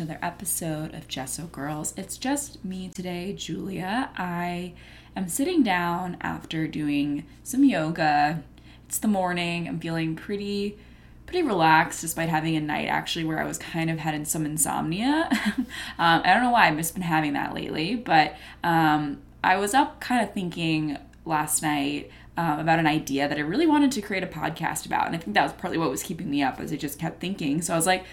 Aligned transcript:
another 0.00 0.18
episode 0.20 0.94
of 0.94 1.08
Gesso 1.08 1.46
Girls. 1.46 1.94
It's 1.96 2.18
just 2.18 2.62
me 2.64 2.90
today, 2.94 3.32
Julia. 3.32 4.10
I 4.16 4.74
am 5.16 5.28
sitting 5.28 5.62
down 5.62 6.18
after 6.20 6.66
doing 6.66 7.24
some 7.42 7.64
yoga. 7.64 8.42
It's 8.86 8.98
the 8.98 9.08
morning. 9.08 9.66
I'm 9.66 9.80
feeling 9.80 10.14
pretty 10.14 10.76
pretty 11.24 11.42
relaxed 11.42 12.02
despite 12.02 12.28
having 12.28 12.56
a 12.56 12.60
night 12.60 12.86
actually 12.86 13.24
where 13.24 13.40
I 13.40 13.46
was 13.46 13.58
kind 13.58 13.90
of 13.90 13.98
having 13.98 14.24
some 14.24 14.44
insomnia. 14.44 15.28
um, 15.56 15.66
I 15.98 16.34
don't 16.34 16.42
know 16.42 16.50
why 16.50 16.68
I've 16.68 16.76
just 16.76 16.94
been 16.94 17.02
having 17.02 17.32
that 17.32 17.54
lately, 17.54 17.96
but 17.96 18.36
um, 18.62 19.22
I 19.42 19.56
was 19.56 19.72
up 19.72 20.00
kind 20.00 20.22
of 20.22 20.34
thinking 20.34 20.98
last 21.24 21.62
night 21.62 22.10
um, 22.36 22.58
about 22.58 22.78
an 22.78 22.86
idea 22.86 23.28
that 23.28 23.38
I 23.38 23.40
really 23.40 23.66
wanted 23.66 23.92
to 23.92 24.02
create 24.02 24.22
a 24.22 24.26
podcast 24.26 24.84
about. 24.84 25.06
And 25.06 25.16
I 25.16 25.18
think 25.18 25.34
that 25.34 25.42
was 25.42 25.52
partly 25.54 25.78
what 25.78 25.90
was 25.90 26.02
keeping 26.02 26.30
me 26.30 26.42
up 26.42 26.60
as 26.60 26.72
I 26.72 26.76
just 26.76 26.98
kept 26.98 27.20
thinking. 27.20 27.62
So 27.62 27.72
I 27.72 27.76
was 27.76 27.86
like, 27.86 28.04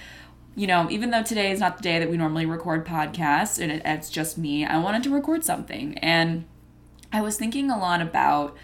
you 0.56 0.68
know, 0.68 0.90
even 0.90 1.10
though 1.10 1.24
today 1.24 1.52
is 1.52 1.60
not 1.60 1.78
the 1.78 1.84
day 1.84 2.00
that 2.00 2.10
we 2.10 2.18
normally 2.18 2.46
record 2.46 2.86
podcasts 2.86 3.62
and 3.62 3.72
it, 3.72 3.82
it's 3.86 4.10
just 4.10 4.38
me, 4.38 4.66
I 4.66 4.78
wanted 4.78 5.04
to 5.04 5.10
record 5.10 5.44
something. 5.44 5.98
And 6.00 6.46
I 7.12 7.22
was 7.22 7.38
thinking 7.38 7.70
a 7.70 7.78
lot 7.78 8.02
about 8.02 8.56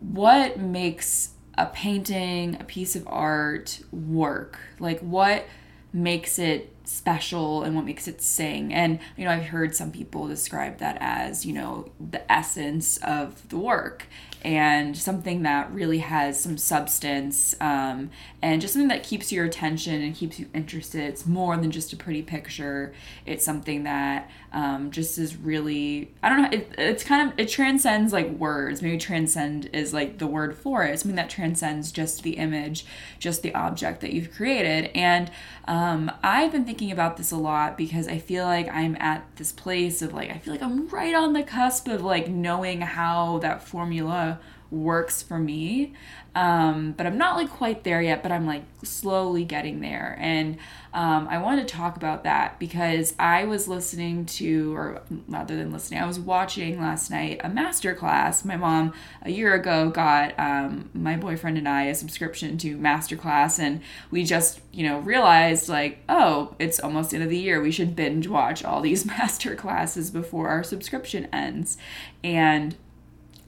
what 0.00 0.58
makes 0.58 1.30
a 1.58 1.66
painting, 1.66 2.56
a 2.58 2.64
piece 2.64 2.96
of 2.96 3.06
art 3.06 3.80
work. 3.92 4.58
Like, 4.78 5.00
what 5.00 5.46
makes 5.92 6.38
it 6.38 6.74
special 6.84 7.62
and 7.62 7.74
what 7.74 7.84
makes 7.84 8.08
it 8.08 8.20
sing. 8.20 8.72
And, 8.72 8.98
you 9.16 9.24
know, 9.24 9.30
I've 9.30 9.46
heard 9.46 9.74
some 9.74 9.90
people 9.92 10.26
describe 10.28 10.78
that 10.78 10.98
as, 11.00 11.46
you 11.46 11.52
know, 11.52 11.90
the 12.00 12.30
essence 12.30 12.96
of 12.98 13.48
the 13.48 13.58
work 13.58 14.06
and 14.42 14.96
something 14.96 15.42
that 15.42 15.70
really 15.72 15.98
has 15.98 16.40
some 16.40 16.56
substance 16.56 17.54
um, 17.60 18.10
and 18.40 18.60
just 18.60 18.72
something 18.72 18.88
that 18.88 19.02
keeps 19.02 19.30
your 19.30 19.44
attention 19.44 20.02
and 20.02 20.14
keeps 20.14 20.38
you 20.38 20.48
interested. 20.54 21.02
It's 21.02 21.26
more 21.26 21.56
than 21.56 21.70
just 21.70 21.92
a 21.92 21.96
pretty 21.96 22.22
picture. 22.22 22.94
It's 23.26 23.44
something 23.44 23.84
that 23.84 24.30
um, 24.52 24.90
just 24.90 25.16
is 25.18 25.36
really 25.36 26.12
I 26.22 26.28
don't 26.28 26.42
know. 26.42 26.48
It, 26.50 26.74
it's 26.76 27.04
kind 27.04 27.30
of 27.30 27.38
it 27.38 27.48
transcends 27.48 28.12
like 28.12 28.30
words. 28.30 28.82
Maybe 28.82 28.98
transcend 28.98 29.70
is 29.72 29.94
like 29.94 30.18
the 30.18 30.26
word 30.26 30.56
for 30.56 30.84
it. 30.84 30.90
It's 30.90 31.02
something 31.02 31.16
that 31.16 31.30
transcends 31.30 31.92
just 31.92 32.22
the 32.22 32.32
image, 32.32 32.84
just 33.18 33.42
the 33.42 33.54
object 33.54 34.00
that 34.00 34.12
you've 34.12 34.32
created. 34.32 34.90
And 34.94 35.30
um, 35.66 36.10
I've 36.22 36.52
been 36.52 36.64
thinking 36.64 36.90
about 36.90 37.16
this 37.16 37.30
a 37.30 37.36
lot 37.36 37.76
because 37.76 38.08
I 38.08 38.18
feel 38.18 38.44
like 38.44 38.68
I'm 38.68 38.96
at 38.96 39.24
this 39.36 39.52
place 39.52 40.02
of 40.02 40.12
like 40.12 40.30
I 40.30 40.38
feel 40.38 40.54
like 40.54 40.62
I'm 40.62 40.88
right 40.88 41.14
on 41.14 41.32
the 41.32 41.42
cusp 41.42 41.86
of 41.88 42.02
like 42.02 42.28
knowing 42.28 42.80
how 42.80 43.38
that 43.38 43.62
formula 43.62 44.40
works 44.70 45.22
for 45.22 45.38
me. 45.38 45.94
Um, 46.34 46.92
but 46.92 47.06
I'm 47.06 47.18
not 47.18 47.36
like 47.36 47.50
quite 47.50 47.82
there 47.82 48.00
yet, 48.00 48.22
but 48.22 48.30
I'm 48.30 48.46
like 48.46 48.62
slowly 48.84 49.44
getting 49.44 49.80
there. 49.80 50.16
And 50.20 50.58
um, 50.94 51.26
I 51.28 51.38
want 51.38 51.66
to 51.66 51.74
talk 51.74 51.96
about 51.96 52.22
that 52.24 52.58
because 52.60 53.14
I 53.18 53.44
was 53.44 53.66
listening 53.66 54.26
to, 54.26 54.74
or 54.74 55.02
rather 55.28 55.56
than 55.56 55.72
listening, 55.72 56.00
I 56.00 56.06
was 56.06 56.20
watching 56.20 56.80
last 56.80 57.10
night 57.10 57.40
a 57.42 57.48
master 57.48 57.94
class. 57.94 58.44
My 58.44 58.56
mom 58.56 58.92
a 59.22 59.30
year 59.30 59.54
ago 59.54 59.90
got 59.90 60.38
um, 60.38 60.90
my 60.94 61.16
boyfriend 61.16 61.58
and 61.58 61.68
I 61.68 61.84
a 61.84 61.94
subscription 61.94 62.58
to 62.58 62.76
Masterclass, 62.76 63.58
and 63.58 63.80
we 64.10 64.24
just, 64.24 64.60
you 64.72 64.84
know, 64.84 65.00
realized 65.00 65.68
like, 65.68 65.98
oh, 66.08 66.54
it's 66.58 66.78
almost 66.78 67.10
the 67.10 67.16
end 67.16 67.24
of 67.24 67.30
the 67.30 67.38
year. 67.38 67.60
We 67.60 67.72
should 67.72 67.96
binge 67.96 68.28
watch 68.28 68.64
all 68.64 68.80
these 68.80 69.04
master 69.18 69.56
classes 69.56 70.10
before 70.10 70.48
our 70.48 70.62
subscription 70.62 71.28
ends. 71.32 71.76
And 72.22 72.76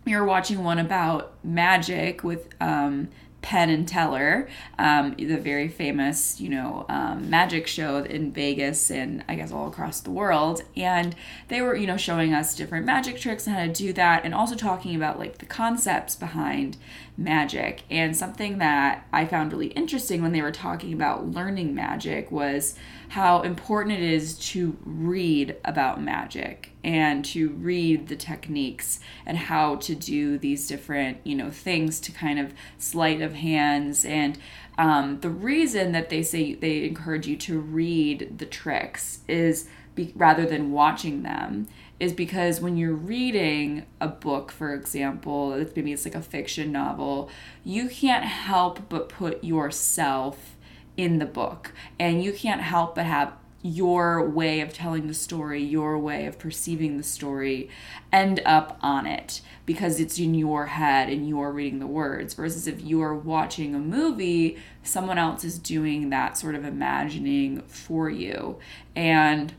we 0.04 0.16
were 0.16 0.24
watching 0.24 0.64
one 0.64 0.78
about 0.78 1.32
magic 1.44 2.24
with 2.24 2.48
um, 2.60 3.08
Penn 3.42 3.70
and 3.70 3.86
Teller, 3.86 4.48
um, 4.78 5.14
the 5.16 5.36
very 5.36 5.68
famous, 5.68 6.40
you 6.40 6.48
know, 6.48 6.86
um, 6.88 7.28
magic 7.28 7.66
show 7.66 7.98
in 7.98 8.32
Vegas 8.32 8.90
and 8.90 9.24
I 9.28 9.34
guess 9.34 9.52
all 9.52 9.66
across 9.66 10.00
the 10.00 10.10
world. 10.10 10.62
And 10.76 11.14
they 11.48 11.60
were, 11.60 11.74
you 11.74 11.86
know, 11.86 11.96
showing 11.96 12.32
us 12.32 12.54
different 12.54 12.86
magic 12.86 13.18
tricks 13.18 13.46
and 13.46 13.56
how 13.56 13.66
to 13.66 13.72
do 13.72 13.92
that, 13.94 14.24
and 14.24 14.32
also 14.32 14.54
talking 14.54 14.94
about 14.94 15.18
like 15.18 15.38
the 15.38 15.46
concepts 15.46 16.14
behind 16.14 16.76
magic. 17.17 17.83
And 17.91 18.17
something 18.17 18.59
that 18.59 19.06
I 19.12 19.27
found 19.27 19.53
really 19.53 19.67
interesting 19.69 20.23
when 20.23 20.33
they 20.33 20.43
were 20.43 20.53
talking 20.53 20.93
about 20.93 21.27
learning 21.27 21.75
magic 21.75 22.33
was 22.33 22.75
how 23.11 23.43
important 23.43 23.99
it 23.99 24.03
is 24.03 24.39
to 24.39 24.77
read 24.84 25.56
about 25.65 26.03
magic 26.03 26.71
and 26.83 27.25
to 27.27 27.50
read 27.50 28.09
the 28.09 28.17
techniques 28.17 29.00
and 29.27 29.37
how 29.37 29.77
to 29.77 29.95
do 29.95 30.39
these 30.39 30.67
different 30.67 31.19
you 31.23 31.34
know 31.34 31.50
things 31.50 32.00
to 32.00 32.11
kind 32.11 32.39
of 32.39 32.55
sleight 32.78 33.21
of 33.21 33.34
hands 33.34 34.05
and 34.05 34.39
um, 34.79 35.21
the 35.21 35.29
reason 35.29 35.93
that 35.93 36.09
they 36.09 36.23
say 36.23 36.55
they 36.55 36.84
encourage 36.84 37.27
you 37.27 37.37
to 37.37 37.61
read 37.61 38.39
the 38.39 38.47
tricks 38.47 39.21
is 39.29 39.69
be, 39.94 40.12
rather 40.17 40.47
than 40.47 40.73
watching 40.73 41.23
them 41.23 41.69
is 42.02 42.12
because 42.12 42.60
when 42.60 42.76
you're 42.76 42.92
reading 42.92 43.86
a 44.00 44.08
book 44.08 44.50
for 44.50 44.74
example 44.74 45.50
maybe 45.76 45.92
it's 45.92 46.04
like 46.04 46.16
a 46.16 46.20
fiction 46.20 46.72
novel 46.72 47.30
you 47.62 47.88
can't 47.88 48.24
help 48.24 48.88
but 48.88 49.08
put 49.08 49.42
yourself 49.44 50.56
in 50.96 51.20
the 51.20 51.24
book 51.24 51.70
and 52.00 52.24
you 52.24 52.32
can't 52.32 52.60
help 52.60 52.96
but 52.96 53.06
have 53.06 53.32
your 53.62 54.28
way 54.28 54.60
of 54.60 54.72
telling 54.72 55.06
the 55.06 55.14
story, 55.14 55.62
your 55.62 55.96
way 55.96 56.26
of 56.26 56.38
perceiving 56.38 56.96
the 56.96 57.02
story, 57.02 57.70
end 58.12 58.42
up 58.44 58.76
on 58.82 59.06
it 59.06 59.40
because 59.64 60.00
it's 60.00 60.19
in 60.19 60.34
your 60.34 60.66
head 60.66 61.08
and 61.08 61.28
you're 61.28 61.52
reading 61.52 61.78
the 61.78 61.86
words. 61.86 62.34
Versus 62.34 62.66
if 62.66 62.82
you 62.82 63.00
are 63.00 63.14
watching 63.14 63.74
a 63.74 63.78
movie, 63.78 64.58
someone 64.82 65.16
else 65.16 65.44
is 65.44 65.58
doing 65.58 66.10
that 66.10 66.36
sort 66.36 66.56
of 66.56 66.64
imagining 66.64 67.62
for 67.62 68.10
you. 68.10 68.58
And 68.96 69.54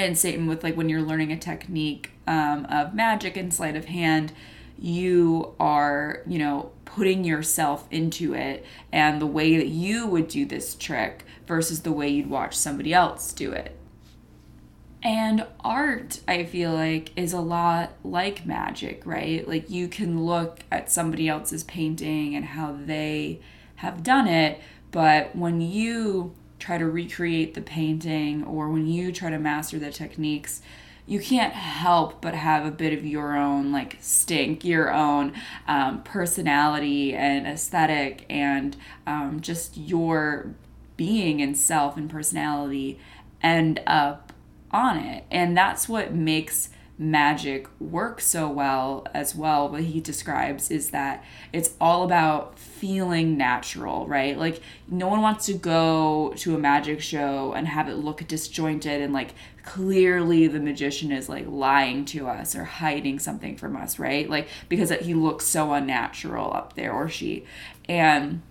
and 0.00 0.18
same 0.18 0.46
with 0.46 0.62
like 0.64 0.76
when 0.76 0.88
you're 0.88 1.02
learning 1.02 1.32
a 1.32 1.38
technique 1.38 2.12
um, 2.26 2.66
of 2.66 2.94
magic 2.94 3.36
and 3.36 3.52
sleight 3.52 3.76
of 3.76 3.86
hand, 3.86 4.32
you 4.78 5.54
are, 5.60 6.22
you 6.26 6.38
know, 6.38 6.72
putting 6.84 7.24
yourself 7.24 7.86
into 7.90 8.34
it 8.34 8.64
and 8.90 9.20
the 9.20 9.26
way 9.26 9.56
that 9.56 9.68
you 9.68 10.06
would 10.06 10.26
do 10.26 10.44
this 10.44 10.74
trick 10.74 11.24
versus 11.46 11.82
the 11.82 11.92
way 11.92 12.08
you'd 12.08 12.30
watch 12.30 12.56
somebody 12.56 12.92
else 12.92 13.32
do 13.32 13.52
it. 13.52 13.76
And 15.02 15.46
art, 15.60 16.20
I 16.28 16.44
feel 16.44 16.72
like, 16.72 17.10
is 17.16 17.32
a 17.32 17.40
lot 17.40 17.92
like 18.04 18.44
magic, 18.44 19.06
right? 19.06 19.46
Like 19.48 19.70
you 19.70 19.88
can 19.88 20.24
look 20.24 20.60
at 20.70 20.90
somebody 20.90 21.28
else's 21.28 21.64
painting 21.64 22.34
and 22.34 22.44
how 22.44 22.76
they 22.78 23.40
have 23.76 24.02
done 24.02 24.28
it, 24.28 24.60
but 24.90 25.34
when 25.34 25.60
you 25.60 26.34
try 26.60 26.78
to 26.78 26.86
recreate 26.86 27.54
the 27.54 27.60
painting 27.60 28.44
or 28.44 28.68
when 28.68 28.86
you 28.86 29.10
try 29.10 29.30
to 29.30 29.38
master 29.38 29.78
the 29.78 29.90
techniques, 29.90 30.62
you 31.06 31.18
can't 31.18 31.54
help 31.54 32.20
but 32.20 32.34
have 32.34 32.64
a 32.64 32.70
bit 32.70 32.92
of 32.92 33.04
your 33.04 33.36
own 33.36 33.72
like 33.72 33.96
stink, 34.00 34.64
your 34.64 34.92
own 34.92 35.32
um, 35.66 36.02
personality 36.04 37.14
and 37.14 37.46
aesthetic, 37.46 38.24
and 38.30 38.76
um, 39.06 39.40
just 39.40 39.76
your 39.76 40.54
being 40.96 41.42
and 41.42 41.56
self 41.56 41.96
and 41.96 42.08
personality 42.08 43.00
end 43.42 43.80
up 43.86 44.32
on 44.70 44.98
it. 44.98 45.24
And 45.30 45.56
that's 45.56 45.88
what 45.88 46.12
makes 46.12 46.68
magic 47.00 47.66
work 47.80 48.20
so 48.20 48.46
well 48.46 49.06
as 49.14 49.34
well 49.34 49.70
what 49.70 49.80
he 49.84 50.02
describes 50.02 50.70
is 50.70 50.90
that 50.90 51.24
it's 51.50 51.74
all 51.80 52.02
about 52.02 52.58
feeling 52.58 53.38
natural 53.38 54.06
right? 54.06 54.36
Like 54.36 54.60
no 54.86 55.08
one 55.08 55.22
wants 55.22 55.46
to 55.46 55.54
go 55.54 56.34
to 56.36 56.54
a 56.54 56.58
magic 56.58 57.00
show 57.00 57.54
and 57.54 57.66
have 57.66 57.88
it 57.88 57.94
look 57.94 58.28
disjointed 58.28 59.00
and 59.00 59.14
like 59.14 59.30
clearly 59.64 60.46
the 60.46 60.60
magician 60.60 61.10
is 61.10 61.26
like 61.26 61.46
lying 61.48 62.04
to 62.04 62.28
us 62.28 62.54
or 62.54 62.64
hiding 62.64 63.18
something 63.18 63.56
from 63.56 63.76
us 63.76 63.98
right? 63.98 64.28
Like 64.28 64.48
because 64.68 64.90
he 64.90 65.14
looks 65.14 65.46
so 65.46 65.72
unnatural 65.72 66.52
up 66.52 66.74
there 66.74 66.92
or 66.92 67.08
she. 67.08 67.46
And 67.88 68.42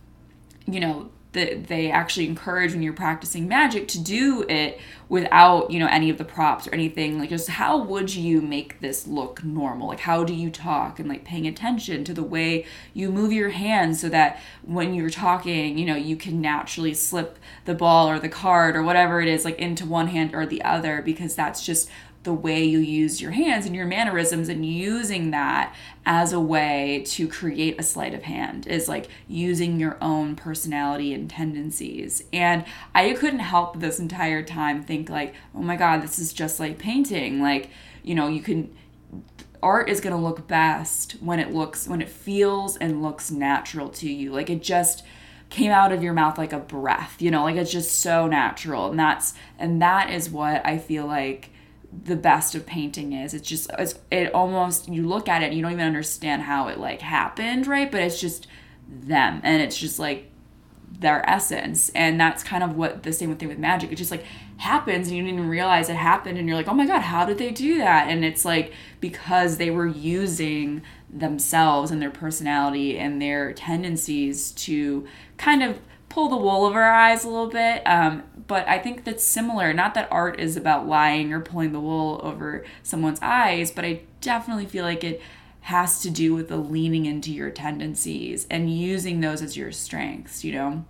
you 0.65 0.79
know 0.79 1.11
that 1.31 1.67
they 1.67 1.91
actually 1.91 2.27
encourage 2.27 2.73
when 2.73 2.81
you're 2.81 2.91
practicing 2.91 3.47
magic 3.47 3.87
to 3.87 3.99
do 3.99 4.43
it 4.49 4.79
without 5.09 5.69
you 5.69 5.79
know 5.79 5.87
any 5.87 6.09
of 6.09 6.17
the 6.17 6.25
props 6.25 6.67
or 6.67 6.73
anything. 6.73 7.19
Like 7.19 7.29
just 7.29 7.49
how 7.49 7.77
would 7.77 8.13
you 8.13 8.41
make 8.41 8.79
this 8.79 9.05
look 9.05 9.43
normal? 9.43 9.87
Like 9.89 9.99
how 9.99 10.23
do 10.23 10.33
you 10.33 10.49
talk? 10.49 10.99
And 10.99 11.07
like 11.07 11.23
paying 11.23 11.45
attention 11.45 12.03
to 12.05 12.13
the 12.13 12.23
way 12.23 12.65
you 12.93 13.11
move 13.11 13.31
your 13.31 13.49
hands 13.49 13.99
so 14.01 14.09
that 14.09 14.41
when 14.63 14.93
you're 14.93 15.09
talking 15.09 15.77
you 15.77 15.85
know 15.85 15.95
you 15.95 16.15
can 16.15 16.41
naturally 16.41 16.93
slip 16.93 17.37
the 17.65 17.75
ball 17.75 18.09
or 18.09 18.19
the 18.19 18.29
card 18.29 18.75
or 18.75 18.83
whatever 18.83 19.21
it 19.21 19.27
is 19.27 19.45
like 19.45 19.59
into 19.59 19.85
one 19.85 20.07
hand 20.07 20.33
or 20.33 20.45
the 20.45 20.63
other 20.63 21.01
because 21.01 21.35
that's 21.35 21.65
just 21.65 21.89
the 22.23 22.33
way 22.33 22.63
you 22.63 22.79
use 22.79 23.21
your 23.21 23.31
hands 23.31 23.65
and 23.65 23.75
your 23.75 23.85
mannerisms 23.85 24.49
and 24.49 24.65
using 24.65 25.31
that 25.31 25.73
as 26.05 26.33
a 26.33 26.39
way 26.39 27.03
to 27.05 27.27
create 27.27 27.79
a 27.79 27.83
sleight 27.83 28.13
of 28.13 28.23
hand 28.23 28.67
is 28.67 28.89
like 28.89 29.07
using 29.27 29.79
your 29.79 29.97
own 30.01 30.35
personality 30.35 31.13
and 31.13 31.29
tendencies. 31.29 32.23
And 32.33 32.65
i 32.93 33.13
couldn't 33.13 33.39
help 33.39 33.79
this 33.79 33.99
entire 33.99 34.43
time 34.43 34.83
think 34.83 35.09
like 35.09 35.33
oh 35.55 35.61
my 35.61 35.77
god 35.77 36.01
this 36.01 36.19
is 36.19 36.33
just 36.33 36.59
like 36.59 36.77
painting. 36.77 37.41
Like 37.41 37.69
you 38.03 38.15
know 38.15 38.27
you 38.27 38.41
can 38.41 38.75
art 39.61 39.89
is 39.89 39.99
going 40.01 40.15
to 40.15 40.21
look 40.21 40.47
best 40.47 41.13
when 41.21 41.39
it 41.39 41.53
looks 41.53 41.87
when 41.87 42.01
it 42.01 42.09
feels 42.09 42.77
and 42.77 43.01
looks 43.01 43.31
natural 43.31 43.89
to 43.89 44.09
you. 44.09 44.31
Like 44.31 44.49
it 44.49 44.61
just 44.61 45.03
came 45.49 45.71
out 45.71 45.91
of 45.91 46.03
your 46.03 46.13
mouth 46.13 46.37
like 46.37 46.53
a 46.53 46.59
breath, 46.59 47.21
you 47.21 47.31
know, 47.31 47.43
like 47.43 47.55
it's 47.55 47.71
just 47.71 47.99
so 47.99 48.27
natural. 48.27 48.89
And 48.89 48.99
that's 48.99 49.33
and 49.57 49.81
that 49.81 50.09
is 50.09 50.29
what 50.29 50.65
I 50.65 50.77
feel 50.77 51.05
like 51.05 51.51
the 51.91 52.15
best 52.15 52.55
of 52.55 52.65
painting 52.65 53.13
is. 53.13 53.33
It's 53.33 53.47
just 53.47 53.69
it's 53.77 53.95
it 54.11 54.33
almost 54.33 54.87
you 54.87 55.07
look 55.07 55.27
at 55.27 55.41
it 55.41 55.53
you 55.53 55.61
don't 55.61 55.71
even 55.71 55.85
understand 55.85 56.43
how 56.43 56.67
it 56.67 56.79
like 56.79 57.01
happened, 57.01 57.67
right? 57.67 57.91
But 57.91 58.01
it's 58.01 58.19
just 58.19 58.47
them 58.87 59.41
and 59.43 59.61
it's 59.61 59.77
just 59.77 59.99
like 59.99 60.29
their 60.99 61.27
essence. 61.29 61.89
And 61.89 62.19
that's 62.19 62.43
kind 62.43 62.63
of 62.63 62.75
what 62.75 63.03
the 63.03 63.13
same 63.13 63.35
thing 63.37 63.47
with 63.47 63.57
magic. 63.57 63.91
It 63.91 63.95
just 63.95 64.11
like 64.11 64.23
happens 64.57 65.07
and 65.07 65.17
you 65.17 65.23
didn't 65.23 65.39
even 65.39 65.49
realize 65.49 65.89
it 65.89 65.95
happened 65.95 66.37
and 66.37 66.47
you're 66.47 66.57
like, 66.57 66.67
"Oh 66.67 66.73
my 66.73 66.85
god, 66.85 67.01
how 67.01 67.25
did 67.25 67.37
they 67.37 67.51
do 67.51 67.77
that?" 67.79 68.09
And 68.09 68.23
it's 68.25 68.45
like 68.45 68.73
because 68.99 69.57
they 69.57 69.71
were 69.71 69.87
using 69.87 70.81
themselves 71.09 71.91
and 71.91 72.01
their 72.01 72.11
personality 72.11 72.97
and 72.97 73.21
their 73.21 73.53
tendencies 73.53 74.51
to 74.51 75.07
kind 75.37 75.63
of 75.63 75.79
pull 76.09 76.27
the 76.27 76.35
wool 76.35 76.65
over 76.65 76.81
our 76.81 76.93
eyes 76.93 77.23
a 77.23 77.29
little 77.29 77.49
bit. 77.49 77.83
Um, 77.85 78.23
but 78.47 78.67
I 78.67 78.79
think 78.79 79.03
that's 79.03 79.23
similar. 79.23 79.73
Not 79.73 79.93
that 79.93 80.07
art 80.11 80.39
is 80.39 80.57
about 80.57 80.87
lying 80.87 81.31
or 81.31 81.39
pulling 81.39 81.71
the 81.71 81.79
wool 81.79 82.19
over 82.23 82.65
someone's 82.83 83.19
eyes, 83.21 83.71
but 83.71 83.85
I 83.85 84.01
definitely 84.21 84.65
feel 84.65 84.83
like 84.83 85.03
it 85.03 85.21
has 85.61 86.01
to 86.01 86.09
do 86.09 86.33
with 86.33 86.47
the 86.47 86.57
leaning 86.57 87.05
into 87.05 87.31
your 87.31 87.51
tendencies 87.51 88.47
and 88.49 88.75
using 88.75 89.21
those 89.21 89.41
as 89.41 89.55
your 89.55 89.71
strengths, 89.71 90.43
you 90.43 90.51
know? 90.51 90.83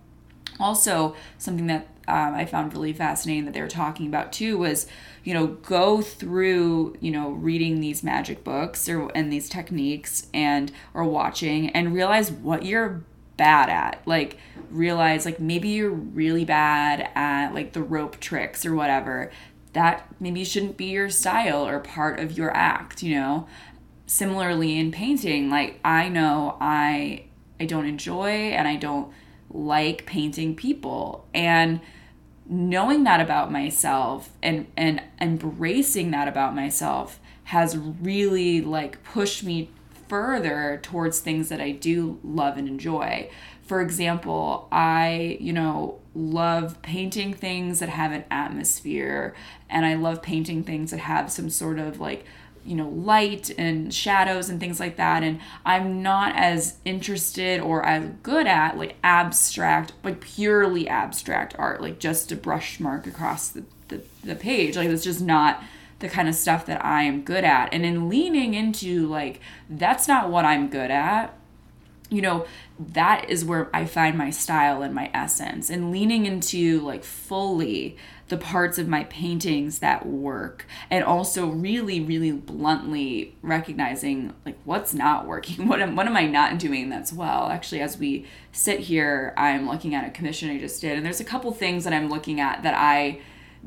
Also, 0.58 1.14
something 1.38 1.66
that 1.66 1.88
um, 2.08 2.34
I 2.34 2.44
found 2.44 2.72
really 2.72 2.92
fascinating 2.92 3.44
that 3.44 3.54
they 3.54 3.60
were 3.60 3.68
talking 3.68 4.06
about 4.06 4.32
too 4.32 4.58
was, 4.58 4.86
you 5.22 5.32
know, 5.32 5.46
go 5.46 6.02
through, 6.02 6.96
you 7.00 7.10
know, 7.10 7.30
reading 7.30 7.80
these 7.80 8.02
magic 8.02 8.42
books 8.42 8.88
or 8.88 9.10
and 9.14 9.32
these 9.32 9.48
techniques 9.48 10.26
and 10.34 10.72
or 10.92 11.04
watching 11.04 11.70
and 11.70 11.94
realize 11.94 12.30
what 12.32 12.64
you're 12.64 13.04
bad 13.40 13.70
at. 13.70 14.02
Like 14.06 14.36
realize 14.70 15.24
like 15.24 15.40
maybe 15.40 15.70
you're 15.70 15.90
really 15.90 16.44
bad 16.44 17.08
at 17.14 17.54
like 17.54 17.72
the 17.72 17.82
rope 17.82 18.20
tricks 18.20 18.66
or 18.66 18.74
whatever. 18.74 19.32
That 19.72 20.06
maybe 20.20 20.44
shouldn't 20.44 20.76
be 20.76 20.86
your 20.86 21.08
style 21.08 21.66
or 21.66 21.80
part 21.80 22.20
of 22.20 22.36
your 22.36 22.54
act, 22.54 23.02
you 23.02 23.14
know. 23.14 23.48
Similarly 24.06 24.78
in 24.78 24.92
painting, 24.92 25.48
like 25.48 25.80
I 25.82 26.10
know 26.10 26.58
I 26.60 27.24
I 27.58 27.64
don't 27.64 27.86
enjoy 27.86 28.28
and 28.28 28.68
I 28.68 28.76
don't 28.76 29.10
like 29.50 30.04
painting 30.04 30.54
people 30.54 31.26
and 31.32 31.80
knowing 32.46 33.04
that 33.04 33.20
about 33.20 33.50
myself 33.50 34.30
and 34.42 34.66
and 34.76 35.02
embracing 35.18 36.10
that 36.10 36.28
about 36.28 36.54
myself 36.54 37.20
has 37.44 37.76
really 37.78 38.60
like 38.60 39.02
pushed 39.02 39.42
me 39.42 39.70
further 40.10 40.80
towards 40.82 41.20
things 41.20 41.48
that 41.50 41.60
I 41.60 41.70
do 41.70 42.18
love 42.24 42.58
and 42.58 42.66
enjoy. 42.66 43.30
For 43.62 43.80
example, 43.80 44.66
I, 44.72 45.38
you 45.40 45.52
know, 45.52 46.00
love 46.16 46.82
painting 46.82 47.32
things 47.32 47.78
that 47.78 47.88
have 47.88 48.10
an 48.10 48.24
atmosphere 48.28 49.36
and 49.70 49.86
I 49.86 49.94
love 49.94 50.20
painting 50.20 50.64
things 50.64 50.90
that 50.90 50.98
have 50.98 51.30
some 51.30 51.48
sort 51.48 51.78
of 51.78 52.00
like 52.00 52.24
you 52.64 52.74
know 52.74 52.88
light 52.88 53.50
and 53.56 53.94
shadows 53.94 54.50
and 54.50 54.60
things 54.60 54.78
like 54.78 54.96
that 54.96 55.22
and 55.22 55.40
i'm 55.64 56.02
not 56.02 56.36
as 56.36 56.76
interested 56.84 57.58
or 57.58 57.82
as 57.86 58.04
good 58.22 58.46
at 58.46 58.76
like 58.76 58.96
abstract 59.02 59.94
like 60.04 60.20
purely 60.20 60.86
abstract 60.86 61.54
art 61.58 61.80
like 61.80 61.98
just 61.98 62.30
a 62.30 62.36
brush 62.36 62.78
mark 62.78 63.06
across 63.06 63.48
the, 63.48 63.64
the, 63.88 64.02
the 64.22 64.34
page 64.34 64.76
like 64.76 64.90
it's 64.90 65.02
just 65.02 65.22
not 65.22 65.62
the 66.00 66.08
kind 66.08 66.28
of 66.28 66.34
stuff 66.34 66.66
that 66.66 66.84
i 66.84 67.02
am 67.04 67.22
good 67.22 67.44
at. 67.44 67.72
And 67.72 67.86
in 67.86 68.08
leaning 68.08 68.54
into 68.54 69.06
like 69.06 69.40
that's 69.68 70.08
not 70.08 70.30
what 70.30 70.44
i'm 70.44 70.68
good 70.68 70.90
at 70.90 71.36
you 72.10 72.20
know 72.20 72.44
that 72.78 73.30
is 73.30 73.44
where 73.44 73.74
i 73.74 73.84
find 73.84 74.18
my 74.18 74.30
style 74.30 74.82
and 74.82 74.94
my 74.94 75.10
essence. 75.14 75.70
And 75.70 75.92
leaning 75.92 76.26
into 76.26 76.80
like 76.80 77.04
fully 77.04 77.96
the 78.28 78.36
parts 78.36 78.78
of 78.78 78.86
my 78.86 79.04
paintings 79.04 79.80
that 79.80 80.06
work 80.06 80.64
and 80.88 81.04
also 81.04 81.48
really 81.48 82.00
really 82.00 82.32
bluntly 82.32 83.36
recognizing 83.42 84.32
like 84.46 84.56
what's 84.64 84.94
not 84.94 85.26
working 85.26 85.66
what 85.68 85.80
am, 85.80 85.96
what 85.96 86.06
am 86.06 86.16
i 86.16 86.26
not 86.26 86.58
doing 86.58 86.88
that's 86.88 87.12
well? 87.12 87.48
Actually 87.50 87.80
as 87.80 87.98
we 87.98 88.24
sit 88.52 88.80
here 88.80 89.34
i'm 89.36 89.68
looking 89.68 89.94
at 89.94 90.06
a 90.06 90.10
commission 90.10 90.48
i 90.48 90.58
just 90.58 90.80
did 90.80 90.96
and 90.96 91.04
there's 91.04 91.20
a 91.20 91.24
couple 91.24 91.52
things 91.52 91.84
that 91.84 91.92
i'm 91.92 92.08
looking 92.08 92.40
at 92.40 92.62
that 92.62 92.74
i 92.74 93.20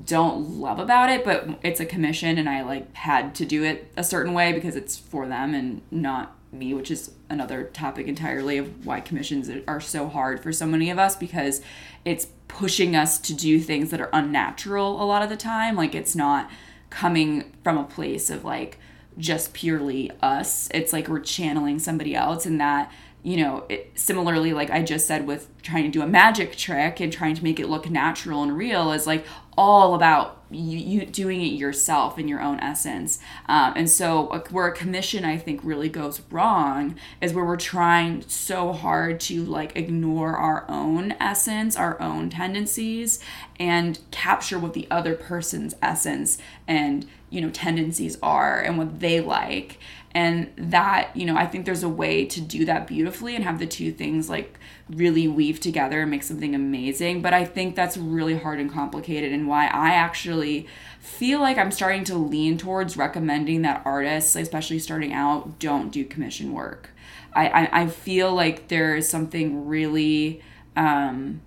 don't 0.05 0.59
love 0.59 0.79
about 0.79 1.09
it 1.09 1.23
but 1.23 1.47
it's 1.61 1.79
a 1.79 1.85
commission 1.85 2.37
and 2.37 2.49
i 2.49 2.63
like 2.63 2.93
had 2.95 3.35
to 3.35 3.45
do 3.45 3.63
it 3.63 3.91
a 3.95 4.03
certain 4.03 4.33
way 4.33 4.51
because 4.51 4.75
it's 4.75 4.97
for 4.97 5.27
them 5.27 5.53
and 5.53 5.81
not 5.91 6.35
me, 6.53 6.73
which 6.73 6.91
is 6.91 7.11
another 7.29 7.63
topic 7.65 8.07
entirely 8.07 8.57
of 8.57 8.85
why 8.85 9.01
commissions 9.01 9.49
are 9.67 9.81
so 9.81 10.07
hard 10.07 10.41
for 10.41 10.51
so 10.51 10.65
many 10.65 10.89
of 10.89 10.99
us 10.99 11.15
because 11.15 11.61
it's 12.05 12.27
pushing 12.47 12.95
us 12.95 13.17
to 13.17 13.33
do 13.33 13.59
things 13.59 13.89
that 13.89 13.99
are 13.99 14.09
unnatural 14.13 15.01
a 15.01 15.05
lot 15.05 15.23
of 15.23 15.29
the 15.29 15.37
time. 15.37 15.75
Like 15.75 15.95
it's 15.95 16.15
not 16.15 16.49
coming 16.89 17.51
from 17.63 17.77
a 17.77 17.83
place 17.83 18.29
of 18.29 18.45
like 18.45 18.77
just 19.17 19.53
purely 19.53 20.11
us. 20.21 20.69
It's 20.73 20.93
like 20.93 21.07
we're 21.07 21.19
channeling 21.19 21.79
somebody 21.79 22.15
else 22.15 22.45
and 22.45 22.59
that 22.61 22.91
you 23.23 23.37
know, 23.37 23.63
it, 23.69 23.91
similarly, 23.95 24.53
like 24.53 24.69
I 24.69 24.83
just 24.83 25.07
said 25.07 25.25
with 25.25 25.49
trying 25.61 25.85
to 25.85 25.89
do 25.89 26.01
a 26.01 26.07
magic 26.07 26.57
trick 26.57 26.99
and 26.99 27.11
trying 27.11 27.35
to 27.35 27.43
make 27.43 27.57
it 27.57 27.69
look 27.69 27.89
natural 27.89 28.43
and 28.43 28.55
real, 28.55 28.91
is 28.91 29.07
like 29.07 29.25
all 29.57 29.95
about 29.95 30.43
you, 30.51 30.77
you 30.77 31.05
doing 31.05 31.41
it 31.41 31.53
yourself 31.53 32.19
in 32.19 32.27
your 32.27 32.41
own 32.41 32.59
essence. 32.59 33.19
Um, 33.47 33.73
and 33.77 33.89
so, 33.89 34.27
uh, 34.27 34.43
where 34.51 34.67
a 34.67 34.73
commission 34.73 35.23
I 35.23 35.37
think 35.37 35.61
really 35.63 35.89
goes 35.89 36.21
wrong 36.29 36.95
is 37.21 37.33
where 37.33 37.45
we're 37.45 37.55
trying 37.55 38.23
so 38.27 38.73
hard 38.73 39.19
to 39.21 39.43
like 39.45 39.75
ignore 39.75 40.35
our 40.35 40.65
own 40.69 41.13
essence, 41.19 41.77
our 41.77 41.99
own 42.01 42.29
tendencies, 42.29 43.19
and 43.63 43.97
capture 44.11 44.59
what 44.59 44.73
the 44.73 44.85
other 44.91 45.15
person's 45.15 45.73
essence 45.81 46.37
and 46.67 47.07
you 47.29 47.39
know 47.39 47.49
tendencies 47.49 48.17
are 48.21 48.59
and 48.59 48.77
what 48.77 48.99
they 48.99 49.21
like. 49.21 49.79
And 50.13 50.51
that 50.57 51.15
you 51.15 51.25
know 51.25 51.37
i 51.37 51.47
think 51.47 51.65
there's 51.65 51.81
a 51.81 51.89
way 51.89 52.25
to 52.25 52.41
do 52.41 52.65
that 52.65 52.87
beautifully 52.87 53.35
and 53.35 53.43
have 53.45 53.59
the 53.59 53.65
two 53.65 53.91
things 53.93 54.29
like 54.29 54.59
really 54.89 55.27
weave 55.29 55.61
together 55.61 56.01
and 56.01 56.11
make 56.11 56.23
something 56.23 56.53
amazing. 56.53 57.21
But 57.21 57.33
i 57.33 57.45
think 57.45 57.75
that's 57.75 57.95
really 57.95 58.37
hard 58.37 58.59
and 58.59 58.69
complicated 58.69 59.31
and 59.31 59.47
why 59.47 59.67
i 59.67 59.91
actually 59.91 60.67
feel 60.99 61.39
like 61.39 61.57
i'm 61.57 61.71
starting 61.71 62.03
to 62.03 62.17
lean 62.17 62.57
towards 62.57 62.97
recommending 62.97 63.61
that 63.61 63.81
artists 63.85 64.35
especially 64.35 64.79
starting 64.79 65.13
out 65.13 65.57
don't 65.57 65.89
do 65.89 66.03
commission 66.03 66.51
work. 66.51 66.89
I 67.33 67.47
i, 67.47 67.81
I 67.83 67.87
feel 67.87 68.35
like 68.35 68.67
there 68.67 68.97
is 68.97 69.07
something 69.09 69.65
really 69.67 70.41
um 70.75 71.41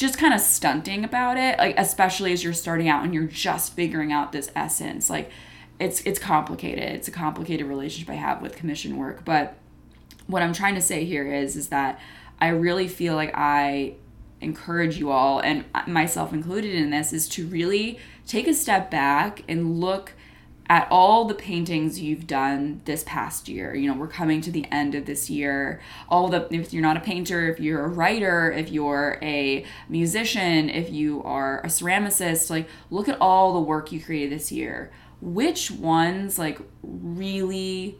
just 0.00 0.18
kind 0.18 0.32
of 0.32 0.40
stunting 0.40 1.04
about 1.04 1.36
it 1.36 1.58
like 1.58 1.74
especially 1.78 2.32
as 2.32 2.42
you're 2.42 2.52
starting 2.52 2.88
out 2.88 3.04
and 3.04 3.12
you're 3.12 3.24
just 3.24 3.74
figuring 3.74 4.12
out 4.12 4.32
this 4.32 4.50
essence 4.56 5.10
like 5.10 5.30
it's 5.80 6.02
it's 6.02 6.18
complicated. 6.18 6.84
It's 6.84 7.08
a 7.08 7.10
complicated 7.10 7.66
relationship 7.66 8.10
I 8.10 8.14
have 8.14 8.42
with 8.42 8.54
commission 8.54 8.98
work, 8.98 9.24
but 9.24 9.56
what 10.26 10.42
I'm 10.42 10.52
trying 10.52 10.74
to 10.76 10.80
say 10.80 11.04
here 11.04 11.32
is 11.32 11.56
is 11.56 11.70
that 11.70 11.98
I 12.38 12.48
really 12.48 12.86
feel 12.86 13.16
like 13.16 13.32
I 13.34 13.94
encourage 14.42 14.98
you 14.98 15.10
all 15.10 15.40
and 15.40 15.64
myself 15.86 16.32
included 16.32 16.74
in 16.74 16.90
this 16.90 17.12
is 17.12 17.28
to 17.30 17.46
really 17.46 17.98
take 18.26 18.46
a 18.46 18.54
step 18.54 18.90
back 18.90 19.42
and 19.48 19.80
look 19.80 20.12
at 20.70 20.88
all 20.90 21.26
the 21.26 21.34
paintings 21.34 22.00
you've 22.00 22.26
done 22.26 22.80
this 22.86 23.04
past 23.06 23.46
year. 23.48 23.74
You 23.74 23.90
know, 23.90 23.98
we're 23.98 24.08
coming 24.08 24.40
to 24.40 24.50
the 24.50 24.64
end 24.72 24.94
of 24.94 25.04
this 25.04 25.28
year. 25.28 25.82
All 26.08 26.28
the 26.28 26.48
if 26.50 26.72
you're 26.72 26.82
not 26.82 26.96
a 26.96 27.00
painter, 27.00 27.50
if 27.50 27.60
you're 27.60 27.84
a 27.84 27.88
writer, 27.88 28.50
if 28.50 28.70
you're 28.70 29.18
a 29.20 29.66
musician, 29.88 30.70
if 30.70 30.90
you 30.90 31.22
are 31.24 31.60
a 31.60 31.66
ceramicist, 31.66 32.48
like 32.48 32.68
look 32.88 33.08
at 33.08 33.20
all 33.20 33.52
the 33.52 33.60
work 33.60 33.92
you 33.92 34.00
created 34.00 34.32
this 34.32 34.50
year 34.50 34.90
which 35.20 35.70
ones 35.70 36.38
like 36.38 36.58
really 36.82 37.98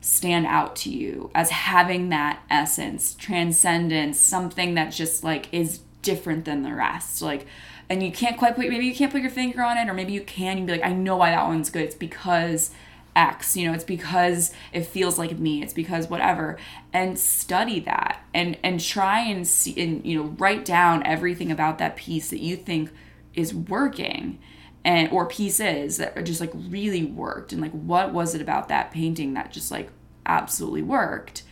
stand 0.00 0.46
out 0.46 0.76
to 0.76 0.90
you 0.90 1.30
as 1.34 1.50
having 1.50 2.08
that 2.08 2.40
essence, 2.50 3.14
transcendence, 3.14 4.18
something 4.18 4.74
that 4.74 4.90
just 4.90 5.24
like 5.24 5.48
is 5.52 5.80
different 6.02 6.44
than 6.44 6.62
the 6.62 6.74
rest. 6.74 7.22
Like 7.22 7.46
and 7.90 8.02
you 8.02 8.12
can't 8.12 8.36
quite 8.36 8.54
put 8.54 8.68
maybe 8.68 8.86
you 8.86 8.94
can't 8.94 9.12
put 9.12 9.22
your 9.22 9.30
finger 9.30 9.62
on 9.62 9.78
it 9.78 9.88
or 9.88 9.94
maybe 9.94 10.12
you 10.12 10.20
can 10.20 10.58
you'd 10.58 10.66
be 10.66 10.72
like 10.72 10.84
I 10.84 10.92
know 10.92 11.16
why 11.16 11.30
that 11.30 11.46
one's 11.46 11.70
good. 11.70 11.82
It's 11.82 11.94
because 11.94 12.70
X, 13.16 13.56
you 13.56 13.66
know, 13.66 13.74
it's 13.74 13.84
because 13.84 14.52
it 14.72 14.86
feels 14.86 15.18
like 15.18 15.38
me, 15.38 15.62
it's 15.62 15.72
because 15.72 16.08
whatever. 16.08 16.56
And 16.92 17.18
study 17.18 17.80
that 17.80 18.22
and 18.32 18.56
and 18.62 18.80
try 18.80 19.20
and 19.20 19.46
see 19.46 19.80
and 19.82 20.04
you 20.06 20.22
know, 20.22 20.28
write 20.38 20.64
down 20.64 21.04
everything 21.04 21.50
about 21.50 21.78
that 21.78 21.96
piece 21.96 22.30
that 22.30 22.40
you 22.40 22.56
think 22.56 22.90
is 23.34 23.54
working 23.54 24.38
and 24.84 25.10
or 25.10 25.26
pieces 25.26 25.96
that 25.96 26.24
just 26.24 26.40
like 26.40 26.52
really 26.54 27.04
worked 27.04 27.52
and 27.52 27.60
like 27.60 27.72
what 27.72 28.12
was 28.12 28.34
it 28.34 28.40
about 28.40 28.68
that 28.68 28.90
painting 28.90 29.34
that 29.34 29.50
just 29.50 29.70
like 29.70 29.90
absolutely 30.26 30.82
worked 30.82 31.42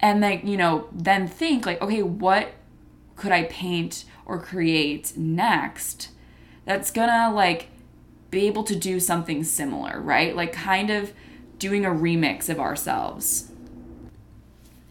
and 0.00 0.20
like 0.20 0.44
you 0.44 0.56
know 0.56 0.88
then 0.92 1.26
think 1.26 1.64
like 1.64 1.80
okay 1.80 2.02
what 2.02 2.52
could 3.16 3.32
i 3.32 3.44
paint 3.44 4.04
or 4.26 4.38
create 4.40 5.16
next 5.16 6.10
that's 6.64 6.90
gonna 6.90 7.32
like 7.34 7.68
be 8.30 8.46
able 8.46 8.64
to 8.64 8.76
do 8.76 8.98
something 8.98 9.44
similar 9.44 10.00
right? 10.00 10.34
Like 10.34 10.52
kind 10.52 10.90
of 10.90 11.12
doing 11.62 11.84
a 11.84 11.90
remix 11.90 12.48
of 12.48 12.58
ourselves. 12.58 13.52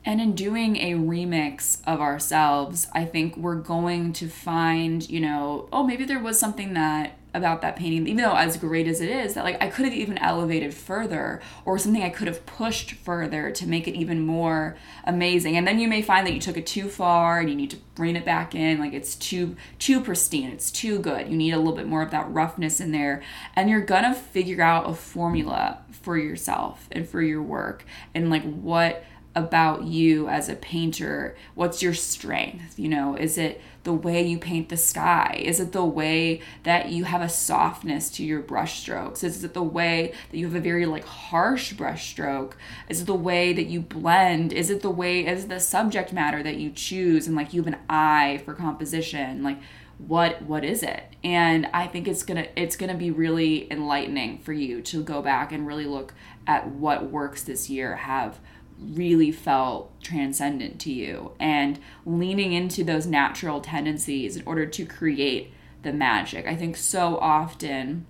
And 0.05 0.21
in 0.21 0.35
doing 0.35 0.77
a 0.77 0.93
remix 0.93 1.81
of 1.85 1.99
ourselves, 1.99 2.87
I 2.93 3.03
think 3.03 3.35
we're 3.35 3.55
going 3.55 4.13
to 4.13 4.29
find, 4.29 5.07
you 5.09 5.19
know, 5.19 5.67
oh, 5.73 5.83
maybe 5.83 6.05
there 6.05 6.17
was 6.17 6.39
something 6.39 6.73
that 6.75 7.17
about 7.33 7.61
that 7.61 7.75
painting, 7.75 8.07
even 8.07 8.23
though 8.23 8.35
as 8.35 8.57
great 8.57 8.87
as 8.87 8.99
it 8.99 9.09
is, 9.09 9.33
that 9.33 9.43
like 9.43 9.61
I 9.61 9.67
could 9.67 9.85
have 9.85 9.93
even 9.93 10.17
elevated 10.17 10.73
further 10.73 11.41
or 11.65 11.77
something 11.77 12.03
I 12.03 12.09
could 12.09 12.27
have 12.27 12.45
pushed 12.45 12.91
further 12.91 13.51
to 13.51 13.67
make 13.67 13.87
it 13.87 13.95
even 13.95 14.25
more 14.25 14.77
amazing. 15.05 15.55
And 15.55 15.65
then 15.65 15.79
you 15.79 15.87
may 15.87 16.01
find 16.01 16.27
that 16.27 16.33
you 16.33 16.41
took 16.41 16.57
it 16.57 16.67
too 16.67 16.89
far 16.89 17.39
and 17.39 17.49
you 17.49 17.55
need 17.55 17.69
to 17.71 17.77
bring 17.95 18.15
it 18.15 18.25
back 18.25 18.53
in. 18.53 18.79
Like 18.79 18.93
it's 18.93 19.15
too 19.15 19.55
too 19.79 20.01
pristine, 20.01 20.49
it's 20.49 20.71
too 20.71 20.99
good. 20.99 21.29
You 21.29 21.37
need 21.37 21.51
a 21.51 21.57
little 21.57 21.75
bit 21.75 21.87
more 21.87 22.01
of 22.01 22.11
that 22.11 22.29
roughness 22.31 22.79
in 22.81 22.91
there. 22.91 23.23
And 23.55 23.69
you're 23.69 23.81
gonna 23.81 24.13
figure 24.13 24.61
out 24.61 24.89
a 24.89 24.93
formula 24.93 25.79
for 25.91 26.17
yourself 26.17 26.87
and 26.91 27.07
for 27.07 27.21
your 27.21 27.41
work 27.41 27.85
and 28.13 28.29
like 28.29 28.43
what 28.43 29.03
about 29.35 29.83
you 29.83 30.27
as 30.27 30.49
a 30.49 30.55
painter? 30.55 31.35
What's 31.55 31.81
your 31.81 31.93
strength? 31.93 32.77
You 32.77 32.89
know 32.89 33.15
is 33.15 33.37
it 33.37 33.61
the 33.83 33.93
way 33.93 34.25
you 34.25 34.37
paint 34.37 34.69
the 34.69 34.77
sky? 34.77 35.41
Is 35.43 35.59
it 35.59 35.71
the 35.71 35.85
way 35.85 36.41
that 36.63 36.89
you 36.89 37.05
have 37.05 37.21
a 37.21 37.29
softness 37.29 38.09
to 38.11 38.23
your 38.23 38.41
brush 38.41 38.79
strokes? 38.79 39.23
Is 39.23 39.43
it 39.43 39.53
the 39.53 39.63
way 39.63 40.13
that 40.29 40.37
you 40.37 40.45
have 40.45 40.55
a 40.55 40.59
very 40.59 40.85
like 40.85 41.05
harsh 41.05 41.73
brush 41.73 42.09
stroke? 42.09 42.57
Is 42.89 43.01
it 43.01 43.07
the 43.07 43.15
way 43.15 43.53
that 43.53 43.65
you 43.65 43.81
blend? 43.81 44.53
Is 44.53 44.69
it 44.69 44.81
the 44.81 44.91
way 44.91 45.25
is 45.25 45.47
the 45.47 45.59
subject 45.59 46.13
matter 46.13 46.43
that 46.43 46.57
you 46.57 46.69
choose 46.69 47.27
and 47.27 47.35
like 47.35 47.53
you 47.53 47.61
have 47.63 47.73
an 47.73 47.79
eye 47.89 48.41
for 48.45 48.53
composition? 48.53 49.43
Like 49.43 49.59
what 49.97 50.41
what 50.41 50.63
is 50.63 50.83
it? 50.83 51.03
And 51.23 51.67
i 51.73 51.87
think 51.87 52.07
it's 52.07 52.23
gonna 52.23 52.47
it's 52.55 52.75
gonna 52.75 52.97
be 52.97 53.11
really 53.11 53.71
enlightening 53.71 54.39
for 54.39 54.53
you 54.53 54.81
to 54.81 55.03
go 55.03 55.21
back 55.21 55.51
and 55.51 55.65
really 55.65 55.85
look 55.85 56.13
at 56.47 56.67
what 56.67 57.11
works 57.11 57.43
this 57.43 57.69
year 57.69 57.95
have 57.95 58.39
really 58.81 59.31
felt 59.31 60.01
transcendent 60.01 60.79
to 60.81 60.91
you 60.91 61.31
and 61.39 61.79
leaning 62.05 62.53
into 62.53 62.83
those 62.83 63.05
natural 63.05 63.61
tendencies 63.61 64.35
in 64.35 64.43
order 64.45 64.65
to 64.65 64.85
create 64.85 65.53
the 65.83 65.93
magic. 65.93 66.47
I 66.47 66.55
think 66.55 66.75
so 66.77 67.17
often, 67.17 68.05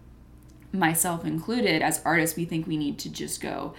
myself 0.72 1.26
included, 1.26 1.82
as 1.82 2.02
artists, 2.06 2.38
we 2.38 2.46
think 2.46 2.68
we 2.68 2.78
need 2.78 2.98
to 3.00 3.10
just 3.10 3.42
go 3.42 3.74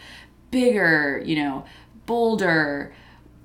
bigger, 0.51 1.23
you 1.25 1.37
know, 1.37 1.65
bolder, 2.07 2.95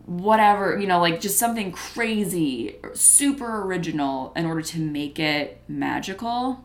whatever, 0.05 0.77
you 0.79 0.87
know, 0.87 0.99
like 0.99 1.19
just 1.19 1.37
something 1.37 1.71
crazy, 1.71 2.77
super 2.93 3.63
original 3.63 4.33
in 4.35 4.45
order 4.45 4.61
to 4.61 4.79
make 4.79 5.19
it 5.19 5.61
magical. 5.67 6.63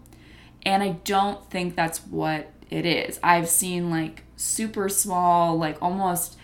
And 0.65 0.83
I 0.83 0.91
don't 1.05 1.49
think 1.51 1.75
that's 1.75 1.99
what 2.07 2.51
it 2.71 2.87
is. 2.87 3.19
I've 3.23 3.49
seen 3.49 3.91
like 3.91 4.23
super 4.37 4.89
small, 4.89 5.59
like 5.59 5.81
almost 5.83 6.39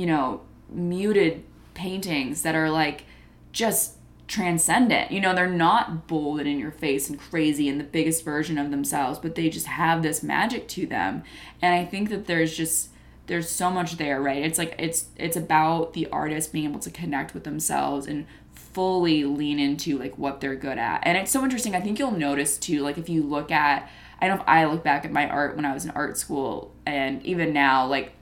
you 0.00 0.06
know, 0.06 0.40
muted 0.70 1.44
paintings 1.74 2.40
that 2.40 2.54
are 2.54 2.70
like 2.70 3.04
just 3.52 3.96
transcendent. 4.26 5.10
You 5.10 5.20
know, 5.20 5.34
they're 5.34 5.46
not 5.46 6.06
bold 6.06 6.40
and 6.40 6.48
in 6.48 6.58
your 6.58 6.70
face 6.70 7.10
and 7.10 7.18
crazy 7.18 7.68
and 7.68 7.78
the 7.78 7.84
biggest 7.84 8.24
version 8.24 8.56
of 8.56 8.70
themselves, 8.70 9.18
but 9.18 9.34
they 9.34 9.50
just 9.50 9.66
have 9.66 10.02
this 10.02 10.22
magic 10.22 10.68
to 10.68 10.86
them. 10.86 11.22
And 11.60 11.74
I 11.74 11.84
think 11.84 12.08
that 12.08 12.26
there's 12.26 12.56
just 12.56 12.88
there's 13.26 13.50
so 13.50 13.70
much 13.70 13.98
there, 13.98 14.22
right? 14.22 14.42
It's 14.42 14.56
like 14.56 14.74
it's 14.78 15.08
it's 15.16 15.36
about 15.36 15.92
the 15.92 16.06
artist 16.06 16.50
being 16.50 16.64
able 16.64 16.80
to 16.80 16.90
connect 16.90 17.34
with 17.34 17.44
themselves 17.44 18.06
and 18.06 18.26
fully 18.54 19.24
lean 19.24 19.58
into 19.58 19.98
like 19.98 20.16
what 20.16 20.40
they're 20.40 20.56
good 20.56 20.78
at. 20.78 21.00
And 21.02 21.18
it's 21.18 21.30
so 21.30 21.44
interesting. 21.44 21.74
I 21.74 21.80
think 21.80 21.98
you'll 21.98 22.10
notice 22.10 22.56
too 22.56 22.80
like 22.80 22.96
if 22.96 23.10
you 23.10 23.22
look 23.22 23.50
at 23.50 23.90
I 24.18 24.28
don't 24.28 24.38
know 24.38 24.42
if 24.44 24.48
I 24.48 24.64
look 24.64 24.82
back 24.82 25.04
at 25.04 25.12
my 25.12 25.28
art 25.28 25.56
when 25.56 25.66
I 25.66 25.74
was 25.74 25.84
in 25.84 25.90
art 25.90 26.16
school 26.16 26.72
and 26.86 27.22
even 27.26 27.52
now 27.52 27.86
like 27.86 28.14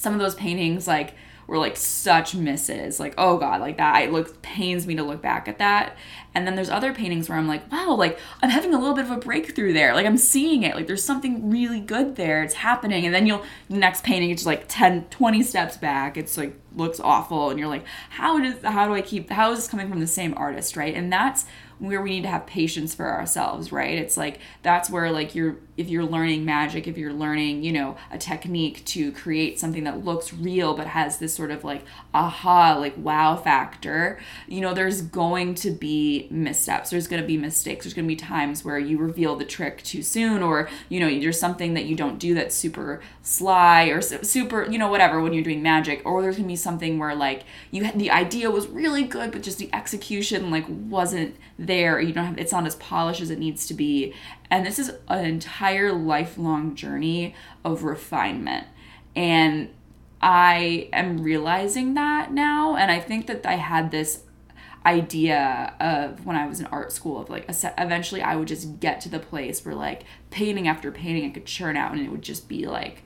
some 0.00 0.14
of 0.14 0.18
those 0.18 0.34
paintings 0.34 0.88
like 0.88 1.14
were 1.46 1.58
like 1.58 1.76
such 1.76 2.34
misses. 2.34 3.00
Like, 3.00 3.12
oh 3.18 3.36
god, 3.36 3.60
like 3.60 3.76
that 3.76 4.04
it 4.04 4.12
looks 4.12 4.32
pains 4.40 4.86
me 4.86 4.94
to 4.94 5.02
look 5.02 5.20
back 5.20 5.48
at 5.48 5.58
that. 5.58 5.96
And 6.32 6.46
then 6.46 6.54
there's 6.54 6.70
other 6.70 6.94
paintings 6.94 7.28
where 7.28 7.36
I'm 7.36 7.48
like, 7.48 7.70
wow, 7.72 7.96
like 7.96 8.18
I'm 8.40 8.50
having 8.50 8.72
a 8.72 8.78
little 8.78 8.94
bit 8.94 9.04
of 9.04 9.10
a 9.10 9.16
breakthrough 9.16 9.72
there. 9.72 9.92
Like 9.94 10.06
I'm 10.06 10.16
seeing 10.16 10.62
it. 10.62 10.76
Like 10.76 10.86
there's 10.86 11.02
something 11.02 11.50
really 11.50 11.80
good 11.80 12.14
there. 12.14 12.42
It's 12.44 12.54
happening. 12.54 13.04
And 13.04 13.14
then 13.14 13.26
you'll 13.26 13.44
the 13.68 13.76
next 13.76 14.04
painting 14.04 14.30
it's 14.30 14.46
like 14.46 14.66
10, 14.68 15.06
20 15.10 15.42
steps 15.42 15.76
back. 15.76 16.16
It's 16.16 16.38
like 16.38 16.54
looks 16.76 17.00
awful 17.00 17.50
and 17.50 17.58
you're 17.58 17.68
like, 17.68 17.84
how 18.10 18.38
does 18.38 18.62
how 18.62 18.86
do 18.86 18.94
I 18.94 19.02
keep 19.02 19.28
how 19.28 19.50
is 19.50 19.58
this 19.58 19.68
coming 19.68 19.88
from 19.88 20.00
the 20.00 20.06
same 20.06 20.34
artist, 20.36 20.76
right? 20.76 20.94
And 20.94 21.12
that's 21.12 21.44
where 21.80 22.00
we 22.00 22.10
need 22.10 22.22
to 22.22 22.28
have 22.28 22.46
patience 22.46 22.94
for 22.94 23.10
ourselves, 23.10 23.72
right? 23.72 23.98
It's 23.98 24.16
like 24.16 24.38
that's 24.62 24.88
where 24.88 25.10
like 25.10 25.34
you're 25.34 25.56
if 25.80 25.88
you're 25.88 26.04
learning 26.04 26.44
magic, 26.44 26.86
if 26.86 26.98
you're 26.98 27.12
learning, 27.12 27.64
you 27.64 27.72
know, 27.72 27.96
a 28.10 28.18
technique 28.18 28.84
to 28.84 29.10
create 29.12 29.58
something 29.58 29.84
that 29.84 30.04
looks 30.04 30.32
real 30.32 30.74
but 30.74 30.86
has 30.86 31.18
this 31.18 31.34
sort 31.34 31.50
of 31.50 31.64
like 31.64 31.82
aha, 32.12 32.76
like 32.76 32.94
wow 32.98 33.34
factor, 33.34 34.18
you 34.46 34.60
know, 34.60 34.74
there's 34.74 35.00
going 35.00 35.54
to 35.54 35.70
be 35.70 36.28
missteps. 36.30 36.90
There's 36.90 37.06
going 37.08 37.22
to 37.22 37.26
be 37.26 37.38
mistakes. 37.38 37.84
There's 37.84 37.94
going 37.94 38.06
to 38.06 38.14
be 38.14 38.16
times 38.16 38.64
where 38.64 38.78
you 38.78 38.98
reveal 38.98 39.36
the 39.36 39.44
trick 39.44 39.82
too 39.82 40.02
soon 40.02 40.42
or, 40.42 40.68
you 40.90 41.00
know, 41.00 41.08
there's 41.20 41.40
something 41.40 41.74
that 41.74 41.86
you 41.86 41.96
don't 41.96 42.18
do 42.18 42.34
that's 42.34 42.54
super 42.54 43.00
sly 43.22 43.84
or 43.84 44.02
super, 44.02 44.70
you 44.70 44.78
know, 44.78 44.88
whatever 44.88 45.20
when 45.20 45.32
you're 45.32 45.42
doing 45.42 45.62
magic 45.62 46.02
or 46.04 46.20
there's 46.20 46.36
going 46.36 46.46
to 46.46 46.52
be 46.52 46.56
something 46.56 46.98
where 46.98 47.14
like 47.14 47.44
you 47.70 47.84
had 47.84 47.98
the 47.98 48.10
idea 48.10 48.50
was 48.50 48.66
really 48.68 49.04
good 49.04 49.32
but 49.32 49.42
just 49.42 49.58
the 49.58 49.72
execution 49.72 50.50
like 50.50 50.66
wasn't 50.68 51.34
there 51.58 52.00
you 52.00 52.12
don't 52.12 52.24
have 52.24 52.38
it's 52.38 52.52
not 52.52 52.66
as 52.66 52.74
polished 52.76 53.20
as 53.20 53.30
it 53.30 53.38
needs 53.38 53.66
to 53.66 53.74
be 53.74 54.14
and 54.50 54.66
this 54.66 54.78
is 54.78 54.92
an 55.08 55.24
entire 55.24 55.69
lifelong 55.78 56.74
journey 56.74 57.34
of 57.64 57.84
refinement. 57.84 58.66
And 59.14 59.70
i 60.22 60.86
am 60.92 61.22
realizing 61.22 61.94
that 61.94 62.30
now 62.30 62.76
and 62.76 62.90
i 62.90 63.00
think 63.00 63.26
that 63.26 63.46
i 63.46 63.54
had 63.54 63.90
this 63.90 64.24
idea 64.84 65.74
of 65.80 66.26
when 66.26 66.36
i 66.36 66.46
was 66.46 66.60
in 66.60 66.66
art 66.66 66.92
school 66.92 67.18
of 67.18 67.30
like 67.30 67.46
eventually 67.78 68.20
i 68.20 68.36
would 68.36 68.46
just 68.46 68.80
get 68.80 69.00
to 69.00 69.08
the 69.08 69.18
place 69.18 69.64
where 69.64 69.74
like 69.74 70.02
painting 70.30 70.68
after 70.68 70.92
painting 70.92 71.24
i 71.24 71.32
could 71.32 71.46
churn 71.46 71.74
out 71.74 71.92
and 71.92 72.02
it 72.02 72.10
would 72.10 72.22
just 72.22 72.48
be 72.48 72.66
like 72.66 73.02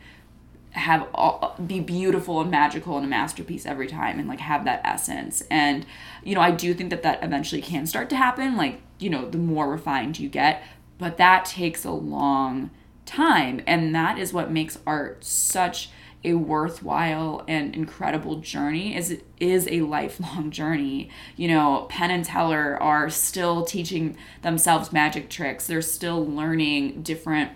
have 0.74 1.06
all, 1.14 1.54
be 1.64 1.78
beautiful 1.78 2.40
and 2.40 2.50
magical 2.50 2.96
and 2.96 3.06
a 3.06 3.08
masterpiece 3.08 3.64
every 3.64 3.86
time 3.86 4.18
and 4.18 4.26
like 4.26 4.40
have 4.40 4.64
that 4.64 4.80
essence. 4.84 5.40
And 5.48 5.86
you 6.24 6.34
know 6.34 6.40
i 6.40 6.50
do 6.50 6.74
think 6.74 6.90
that 6.90 7.02
that 7.04 7.22
eventually 7.22 7.62
can 7.62 7.86
start 7.86 8.10
to 8.10 8.16
happen 8.16 8.56
like 8.56 8.80
you 8.98 9.08
know 9.08 9.28
the 9.28 9.38
more 9.38 9.70
refined 9.70 10.18
you 10.18 10.28
get 10.28 10.62
but 10.98 11.16
that 11.16 11.44
takes 11.44 11.84
a 11.84 11.90
long 11.90 12.70
time 13.06 13.62
and 13.66 13.94
that 13.94 14.18
is 14.18 14.32
what 14.32 14.50
makes 14.50 14.78
art 14.86 15.24
such 15.24 15.90
a 16.24 16.34
worthwhile 16.34 17.44
and 17.46 17.74
incredible 17.74 18.36
journey 18.36 18.96
is 18.96 19.10
it 19.10 19.24
is 19.38 19.68
a 19.68 19.80
lifelong 19.82 20.50
journey. 20.50 21.10
You 21.36 21.48
know 21.48 21.86
penn 21.88 22.10
and 22.10 22.24
teller 22.24 22.80
are 22.82 23.10
still 23.10 23.64
teaching 23.64 24.16
themselves 24.42 24.92
magic 24.92 25.28
tricks. 25.28 25.66
They're 25.66 25.82
still 25.82 26.24
learning 26.24 27.02
different 27.02 27.52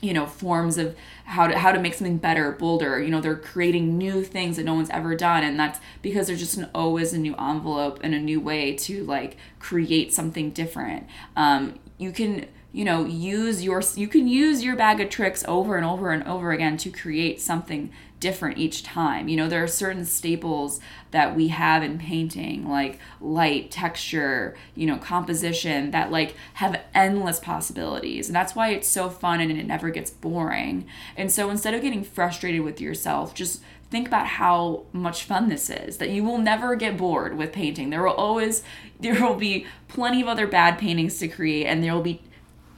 you 0.00 0.12
know 0.12 0.26
forms 0.26 0.76
of 0.76 0.94
how 1.24 1.46
to 1.46 1.58
how 1.58 1.72
to 1.72 1.80
make 1.80 1.94
something 1.94 2.18
better 2.18 2.52
bolder. 2.52 3.02
You 3.02 3.10
know 3.10 3.20
they're 3.20 3.36
creating 3.36 3.98
new 3.98 4.22
things 4.22 4.56
that 4.56 4.64
no 4.64 4.74
one's 4.74 4.90
ever 4.90 5.16
done 5.16 5.42
and 5.42 5.58
that's 5.58 5.80
because 6.02 6.28
there's 6.28 6.40
just 6.40 6.56
an 6.56 6.70
always 6.74 7.12
a 7.12 7.18
new 7.18 7.34
envelope 7.34 7.98
and 8.02 8.14
a 8.14 8.20
new 8.20 8.40
way 8.40 8.74
to 8.76 9.04
like 9.04 9.36
create 9.58 10.12
something 10.12 10.50
different. 10.50 11.06
Um, 11.36 11.80
you 11.98 12.12
can 12.12 12.46
you 12.74 12.84
know 12.84 13.06
use 13.06 13.62
your 13.62 13.82
you 13.94 14.08
can 14.08 14.26
use 14.26 14.62
your 14.62 14.76
bag 14.76 15.00
of 15.00 15.08
tricks 15.08 15.44
over 15.46 15.76
and 15.76 15.86
over 15.86 16.10
and 16.10 16.24
over 16.24 16.52
again 16.52 16.76
to 16.76 16.90
create 16.90 17.40
something 17.40 17.90
different 18.24 18.56
each 18.56 18.82
time. 18.82 19.28
You 19.28 19.36
know, 19.36 19.50
there 19.50 19.62
are 19.62 19.68
certain 19.68 20.06
staples 20.06 20.80
that 21.10 21.36
we 21.36 21.48
have 21.48 21.82
in 21.82 21.98
painting, 21.98 22.66
like 22.66 22.98
light, 23.20 23.70
texture, 23.70 24.56
you 24.74 24.86
know, 24.86 24.96
composition, 24.96 25.90
that 25.90 26.10
like 26.10 26.34
have 26.54 26.80
endless 26.94 27.38
possibilities. 27.38 28.28
And 28.28 28.34
that's 28.34 28.56
why 28.56 28.70
it's 28.70 28.88
so 28.88 29.10
fun 29.10 29.42
and 29.42 29.52
it 29.52 29.66
never 29.66 29.90
gets 29.90 30.10
boring. 30.10 30.86
And 31.18 31.30
so 31.30 31.50
instead 31.50 31.74
of 31.74 31.82
getting 31.82 32.02
frustrated 32.02 32.62
with 32.62 32.80
yourself, 32.80 33.34
just 33.34 33.60
think 33.90 34.08
about 34.08 34.26
how 34.26 34.84
much 34.94 35.24
fun 35.24 35.50
this 35.50 35.68
is 35.68 35.98
that 35.98 36.08
you 36.08 36.24
will 36.24 36.38
never 36.38 36.74
get 36.74 36.96
bored 36.96 37.36
with 37.36 37.52
painting 37.52 37.90
there 37.90 38.02
will 38.02 38.10
always 38.14 38.64
there 38.98 39.22
will 39.22 39.36
be 39.36 39.66
plenty 39.86 40.20
of 40.20 40.26
other 40.26 40.48
bad 40.48 40.78
paintings 40.78 41.18
to 41.18 41.28
create 41.28 41.66
and 41.66 41.84
there 41.84 41.94
will 41.94 42.02
be 42.02 42.20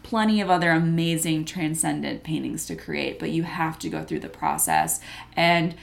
plenty 0.06 0.40
of 0.40 0.48
other 0.48 0.70
amazing 0.70 1.44
transcendent 1.44 2.22
paintings 2.22 2.64
to 2.64 2.76
create, 2.76 3.18
but 3.18 3.30
you 3.30 3.42
have 3.42 3.76
to 3.76 3.88
go 3.88 4.04
through 4.04 4.20
the 4.20 4.28
process. 4.28 5.00
And 5.34 5.74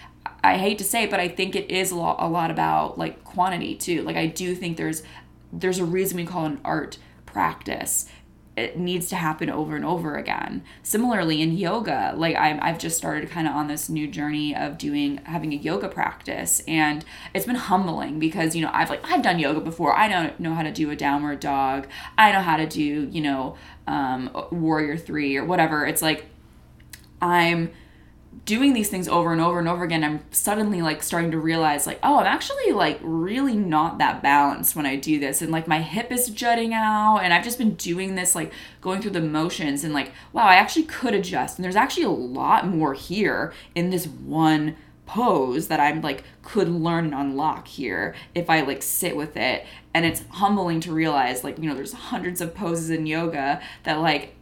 I 0.41 0.57
hate 0.57 0.77
to 0.77 0.85
say 0.85 1.03
it, 1.03 1.11
but 1.11 1.19
I 1.19 1.27
think 1.27 1.57
it 1.57 1.69
is 1.69 1.91
a 1.91 1.97
lot, 1.97 2.15
a 2.19 2.29
lot 2.29 2.49
about 2.49 2.97
like 2.97 3.25
quantity 3.25 3.75
too. 3.75 4.01
Like 4.03 4.15
I 4.15 4.27
do 4.27 4.55
think 4.55 4.77
there's 4.77 5.03
there's 5.51 5.77
a 5.77 5.83
reason 5.83 6.15
we 6.15 6.25
call 6.25 6.45
it 6.45 6.51
an 6.51 6.61
art 6.63 6.99
practice 7.25 8.07
it 8.55 8.77
needs 8.77 9.07
to 9.09 9.15
happen 9.15 9.49
over 9.49 9.75
and 9.75 9.83
over 9.83 10.15
again. 10.15 10.63
Similarly, 10.83 11.41
in 11.41 11.57
yoga, 11.57 12.13
like 12.15 12.35
I'm, 12.35 12.59
I've 12.61 12.77
just 12.77 12.97
started 12.97 13.29
kind 13.29 13.47
of 13.47 13.55
on 13.55 13.67
this 13.67 13.89
new 13.89 14.07
journey 14.07 14.55
of 14.55 14.77
doing 14.77 15.17
having 15.23 15.53
a 15.53 15.55
yoga 15.55 15.89
practice, 15.89 16.61
and 16.67 17.03
it's 17.33 17.45
been 17.45 17.55
humbling 17.55 18.19
because 18.19 18.55
you 18.55 18.61
know 18.61 18.69
I've 18.71 18.89
like 18.89 19.01
I've 19.09 19.23
done 19.23 19.39
yoga 19.39 19.59
before. 19.59 19.97
I 19.97 20.07
don't 20.07 20.39
know 20.39 20.53
how 20.53 20.63
to 20.63 20.71
do 20.71 20.91
a 20.91 20.95
downward 20.95 21.39
dog. 21.39 21.87
I 22.17 22.31
know 22.31 22.41
how 22.41 22.57
to 22.57 22.67
do 22.67 22.83
you 22.83 23.21
know 23.21 23.57
um, 23.87 24.29
warrior 24.51 24.97
three 24.97 25.35
or 25.35 25.45
whatever. 25.45 25.85
It's 25.85 26.01
like 26.01 26.25
I'm 27.21 27.71
doing 28.45 28.73
these 28.73 28.89
things 28.89 29.07
over 29.07 29.31
and 29.31 29.41
over 29.41 29.59
and 29.59 29.67
over 29.67 29.83
again, 29.83 30.03
I'm 30.03 30.23
suddenly 30.31 30.81
like 30.81 31.01
starting 31.03 31.31
to 31.31 31.39
realize 31.39 31.87
like, 31.87 31.99
oh, 32.03 32.19
I'm 32.19 32.25
actually 32.25 32.71
like 32.71 32.99
really 33.01 33.55
not 33.55 33.97
that 33.99 34.21
balanced 34.21 34.75
when 34.75 34.85
I 34.85 34.95
do 34.95 35.19
this. 35.19 35.41
And 35.41 35.51
like 35.51 35.67
my 35.67 35.81
hip 35.81 36.11
is 36.11 36.29
jutting 36.29 36.73
out 36.73 37.19
and 37.19 37.33
I've 37.33 37.43
just 37.43 37.57
been 37.57 37.75
doing 37.75 38.15
this 38.15 38.35
like 38.35 38.51
going 38.81 39.01
through 39.01 39.11
the 39.11 39.21
motions 39.21 39.83
and 39.83 39.93
like, 39.93 40.11
wow, 40.33 40.43
I 40.43 40.55
actually 40.55 40.83
could 40.83 41.13
adjust. 41.13 41.57
And 41.57 41.63
there's 41.63 41.75
actually 41.75 42.03
a 42.03 42.09
lot 42.09 42.67
more 42.67 42.93
here 42.93 43.53
in 43.75 43.89
this 43.89 44.07
one 44.07 44.75
pose 45.05 45.67
that 45.67 45.79
I'm 45.79 46.01
like 46.01 46.23
could 46.41 46.69
learn 46.69 47.05
and 47.05 47.13
unlock 47.13 47.67
here 47.67 48.15
if 48.33 48.49
I 48.49 48.61
like 48.61 48.81
sit 48.81 49.15
with 49.15 49.37
it. 49.37 49.65
And 49.93 50.05
it's 50.05 50.23
humbling 50.29 50.79
to 50.81 50.93
realize 50.93 51.43
like, 51.43 51.59
you 51.59 51.69
know, 51.69 51.75
there's 51.75 51.93
hundreds 51.93 52.41
of 52.41 52.55
poses 52.55 52.89
in 52.89 53.05
yoga 53.05 53.61
that 53.83 53.99
like, 53.99 54.35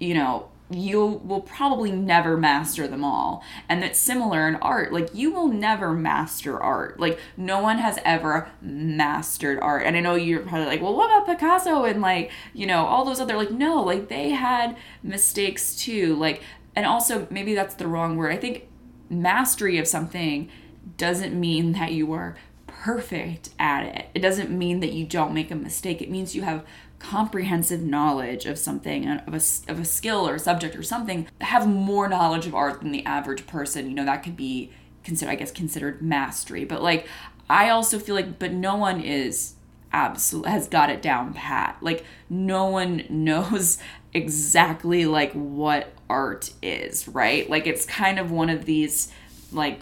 you 0.00 0.14
know, 0.14 0.48
you 0.70 1.22
will 1.24 1.40
probably 1.40 1.90
never 1.90 2.36
master 2.36 2.86
them 2.86 3.02
all. 3.02 3.42
And 3.68 3.82
that's 3.82 3.98
similar 3.98 4.46
in 4.46 4.56
art. 4.56 4.92
Like, 4.92 5.14
you 5.14 5.32
will 5.32 5.48
never 5.48 5.92
master 5.92 6.60
art. 6.60 7.00
Like, 7.00 7.18
no 7.36 7.62
one 7.62 7.78
has 7.78 7.98
ever 8.04 8.50
mastered 8.60 9.58
art. 9.60 9.84
And 9.86 9.96
I 9.96 10.00
know 10.00 10.14
you're 10.14 10.40
probably 10.40 10.66
like, 10.66 10.82
well, 10.82 10.94
what 10.94 11.06
about 11.06 11.26
Picasso 11.26 11.84
and 11.84 12.02
like, 12.02 12.30
you 12.52 12.66
know, 12.66 12.84
all 12.84 13.04
those 13.04 13.20
other, 13.20 13.36
like, 13.36 13.50
no, 13.50 13.82
like, 13.82 14.08
they 14.08 14.30
had 14.30 14.76
mistakes 15.02 15.74
too. 15.74 16.14
Like, 16.16 16.42
and 16.76 16.84
also, 16.84 17.26
maybe 17.30 17.54
that's 17.54 17.74
the 17.74 17.88
wrong 17.88 18.16
word. 18.16 18.32
I 18.32 18.36
think 18.36 18.68
mastery 19.08 19.78
of 19.78 19.88
something 19.88 20.50
doesn't 20.96 21.38
mean 21.38 21.72
that 21.72 21.92
you 21.92 22.12
are 22.12 22.36
perfect 22.66 23.50
at 23.58 23.84
it. 23.84 24.06
It 24.14 24.20
doesn't 24.20 24.50
mean 24.50 24.80
that 24.80 24.92
you 24.92 25.04
don't 25.04 25.34
make 25.34 25.50
a 25.50 25.56
mistake. 25.56 26.00
It 26.00 26.10
means 26.10 26.36
you 26.36 26.42
have 26.42 26.64
comprehensive 26.98 27.82
knowledge 27.82 28.44
of 28.46 28.58
something 28.58 29.06
uh, 29.06 29.22
of 29.26 29.34
a, 29.34 29.70
of 29.70 29.80
a 29.80 29.84
skill 29.84 30.28
or 30.28 30.34
a 30.34 30.38
subject 30.38 30.74
or 30.76 30.82
something 30.82 31.28
have 31.40 31.66
more 31.66 32.08
knowledge 32.08 32.46
of 32.46 32.54
art 32.54 32.80
than 32.80 32.92
the 32.92 33.04
average 33.04 33.46
person. 33.46 33.88
You 33.88 33.94
know 33.94 34.04
that 34.04 34.22
could 34.22 34.36
be 34.36 34.72
considered 35.04 35.30
i 35.32 35.34
guess 35.36 35.50
considered 35.50 36.02
mastery. 36.02 36.64
But 36.64 36.82
like 36.82 37.06
i 37.50 37.70
also 37.70 37.98
feel 37.98 38.14
like 38.14 38.38
but 38.38 38.52
no 38.52 38.76
one 38.76 39.00
is 39.00 39.54
absolutely 39.92 40.50
has 40.50 40.68
got 40.68 40.90
it 40.90 41.00
down 41.00 41.34
pat. 41.34 41.78
Like 41.80 42.04
no 42.28 42.66
one 42.66 43.04
knows 43.10 43.78
exactly 44.14 45.04
like 45.04 45.32
what 45.32 45.92
art 46.10 46.52
is 46.62 47.06
right? 47.08 47.48
Like 47.48 47.66
it's 47.66 47.86
kind 47.86 48.18
of 48.18 48.30
one 48.30 48.50
of 48.50 48.64
these 48.64 49.12
like 49.52 49.80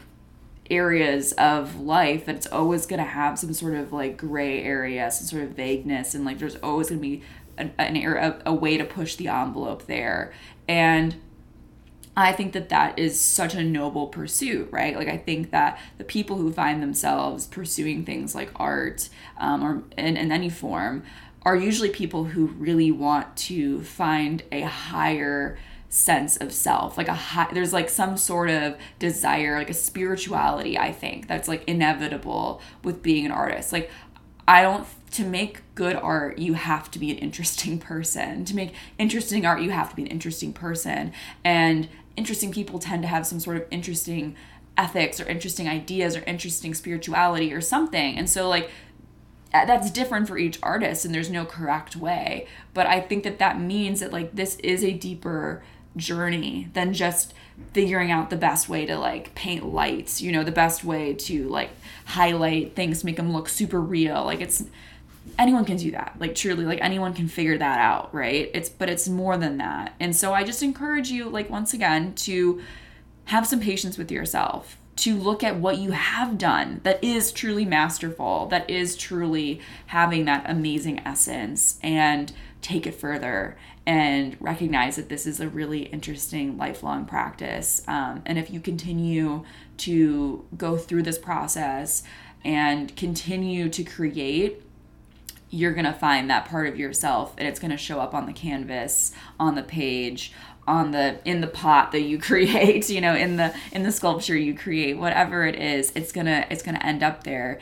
areas 0.71 1.33
of 1.33 1.81
life 1.81 2.27
that 2.27 2.37
it's 2.37 2.47
always 2.47 2.87
going 2.87 2.99
to 2.99 3.05
have 3.09 3.39
some 3.39 3.53
sort 3.53 3.75
of 3.75 3.93
like 3.93 4.17
gray 4.17 4.63
area, 4.63 5.11
some 5.11 5.27
sort 5.27 5.43
of 5.45 5.51
vagueness, 5.51 6.15
and 6.15 6.25
like 6.25 6.39
there's 6.39 6.57
always 6.57 6.89
going 6.89 7.01
to 7.01 7.09
be 7.09 7.23
an, 7.59 7.73
an 7.79 7.97
a, 7.97 8.39
a 8.47 8.55
way 8.55 8.77
to 8.77 8.85
push 8.85 9.17
the 9.17 9.29
envelope 9.29 9.87
there. 9.87 10.33
And 10.69 11.17
I 12.17 12.33
think 12.33 12.55
that 12.55 12.71
that 12.71 12.99
is 12.99 13.21
such 13.21 13.55
a 13.55 13.63
noble 13.63 14.07
pursuit, 14.07 14.69
right? 14.71 14.97
Like 14.97 15.09
I 15.09 15.19
think 15.19 15.51
that 15.51 15.79
the 15.99 16.05
people 16.05 16.37
who 16.37 16.51
find 16.51 16.83
themselves 16.83 17.47
pursuing 17.47 18.05
things 18.05 18.35
like 18.35 18.51
art 18.57 19.11
um, 19.39 19.63
or 19.63 19.83
in, 19.99 20.17
in 20.17 20.33
any 20.33 20.49
form 20.49 21.03
are 21.43 21.55
usually 21.55 21.91
people 21.91 22.25
who 22.25 22.47
really 22.47 22.91
want 22.91 23.37
to 23.37 23.83
find 23.83 24.43
a 24.51 24.63
higher 24.63 25.59
sense 25.97 26.37
of 26.37 26.53
self 26.53 26.99
like 26.99 27.09
a 27.09 27.15
high 27.15 27.49
there's 27.55 27.73
like 27.73 27.88
some 27.88 28.19
sort 28.19 28.50
of 28.50 28.76
desire 28.99 29.57
like 29.57 29.71
a 29.71 29.75
spirituality 29.75 30.76
i 30.79 30.93
think 30.93 31.26
that's 31.26 31.49
like 31.49 31.65
inevitable 31.67 32.61
with 32.83 33.03
being 33.03 33.25
an 33.25 33.33
artist. 33.33 33.73
Like 33.73 33.91
i 34.47 34.63
don't 34.63 34.87
to 35.13 35.25
make 35.25 35.63
good 35.75 35.97
art 35.97 36.39
you 36.39 36.54
have 36.54 36.91
to 36.91 36.99
be 36.99 37.11
an 37.11 37.19
interesting 37.19 37.78
person. 37.91 38.45
To 38.45 38.54
make 38.54 38.75
interesting 38.99 39.47
art 39.47 39.63
you 39.63 39.71
have 39.71 39.91
to 39.91 39.97
be 39.97 40.02
an 40.02 40.09
interesting 40.09 40.52
person. 40.52 41.13
And 41.45 41.89
interesting 42.17 42.52
people 42.52 42.78
tend 42.78 43.02
to 43.02 43.09
have 43.09 43.26
some 43.26 43.41
sort 43.41 43.56
of 43.56 43.65
interesting 43.71 44.37
ethics 44.76 45.19
or 45.21 45.26
interesting 45.26 45.69
ideas 45.69 46.17
or 46.17 46.23
interesting 46.25 46.75
spirituality 46.75 47.52
or 47.52 47.61
something. 47.61 48.19
And 48.19 48.28
so 48.28 48.49
like 48.49 48.71
that's 49.52 49.91
different 49.91 50.28
for 50.28 50.37
each 50.37 50.59
artist 50.63 51.06
and 51.06 51.15
there's 51.15 51.30
no 51.30 51.47
correct 51.47 51.97
way. 51.97 52.47
But 52.75 52.87
i 52.87 53.00
think 53.00 53.25
that 53.25 53.39
that 53.39 53.59
means 53.59 54.00
that 54.00 54.13
like 54.13 54.37
this 54.37 54.56
is 54.56 54.85
a 54.85 54.93
deeper 54.93 55.63
journey 55.97 56.69
than 56.75 56.93
just 56.93 57.35
figuring 57.73 58.11
out 58.11 58.28
the 58.30 58.37
best 58.37 58.69
way 58.69 58.85
to 58.85 58.99
like 58.99 59.35
paint 59.35 59.65
lights 59.65 60.21
you 60.21 60.30
know 60.30 60.45
the 60.45 60.52
best 60.52 60.85
way 60.85 61.15
to 61.15 61.49
like 61.49 61.71
highlight 62.06 62.75
things 62.75 63.04
make 63.04 63.17
them 63.17 63.32
look 63.32 63.49
super 63.49 63.80
real. 63.80 64.25
Like 64.25 64.41
it's 64.41 64.65
anyone 65.39 65.65
can 65.65 65.76
do 65.76 65.91
that 65.91 66.15
like 66.21 66.37
truly 66.37 66.65
like 66.65 66.78
anyone 66.80 67.13
can 67.13 67.28
figure 67.28 67.59
that 67.59 67.78
out 67.80 68.15
right? 68.15 68.50
It's 68.54 68.69
but 68.69 68.89
it's 68.89 69.09
more 69.09 69.37
than 69.37 69.59
that. 69.59 69.95
And 70.00 70.15
so 70.15 70.32
i 70.32 70.45
just 70.45 70.63
encourage 70.63 71.11
you 71.11 71.28
like 71.28 71.50
once 71.50 71.75
again 71.75 72.15
to 72.15 72.63
have 73.26 73.47
some 73.47 73.61
patience 73.61 73.99
with 73.99 74.11
yourself 74.11 74.78
to 74.97 75.17
look 75.17 75.45
at 75.45 75.56
what 75.56 75.76
you 75.78 75.91
have 75.91 76.39
done 76.39 76.80
that 76.85 77.02
is 77.04 77.30
truly 77.32 77.65
masterful 77.65 78.47
that 78.47 78.69
is 78.71 78.97
truly 78.97 79.61
having 79.87 80.25
that 80.25 80.49
amazing 80.49 81.00
essence 81.00 81.78
and 81.82 82.32
take 82.63 82.87
it 82.87 82.95
further 82.95 83.56
and 83.87 84.37
recognize 84.41 84.97
that 84.97 85.09
this 85.09 85.27
is 85.27 85.39
a 85.41 85.49
really 85.49 85.83
interesting 85.85 86.59
lifelong 86.59 87.05
practice. 87.05 87.83
Um, 87.87 88.23
and 88.27 88.39
if 88.39 88.51
you 88.51 88.61
continue 88.61 89.45
to 89.79 90.45
go 90.57 90.77
through 90.77 91.05
this 91.05 91.19
process 91.19 92.03
and 92.45 92.95
continue 92.97 93.69
to 93.69 93.85
create, 93.85 94.63
you're 95.51 95.73
going 95.73 95.87
to 95.87 95.93
find 95.93 96.29
that 96.29 96.47
part 96.47 96.67
of 96.67 96.77
yourself 96.77 97.35
and 97.39 97.47
it's 97.47 97.61
going 97.61 97.71
to 97.71 97.77
show 97.77 98.01
up 98.01 98.13
on 98.13 98.27
the 98.27 98.33
canvas, 98.33 99.13
on 99.39 99.55
the 99.55 99.63
page, 99.63 100.33
on 100.67 100.91
the 100.91 101.19
in 101.25 101.41
the 101.41 101.47
pot 101.47 101.93
that 101.93 102.03
you 102.03 102.19
create 102.21 102.89
you 102.89 103.01
know 103.01 103.15
in 103.15 103.37
the 103.37 103.55
in 103.73 103.83
the 103.83 103.93
sculpture 103.93 104.37
you 104.37 104.55
create 104.55 104.99
whatever 104.99 105.47
it 105.47 105.55
is 105.55 105.93
it's 105.95 106.13
gonna 106.13 106.45
it's 106.51 106.63
gonna 106.63 106.81
end 106.83 107.03
up 107.03 107.25
there 107.25 107.59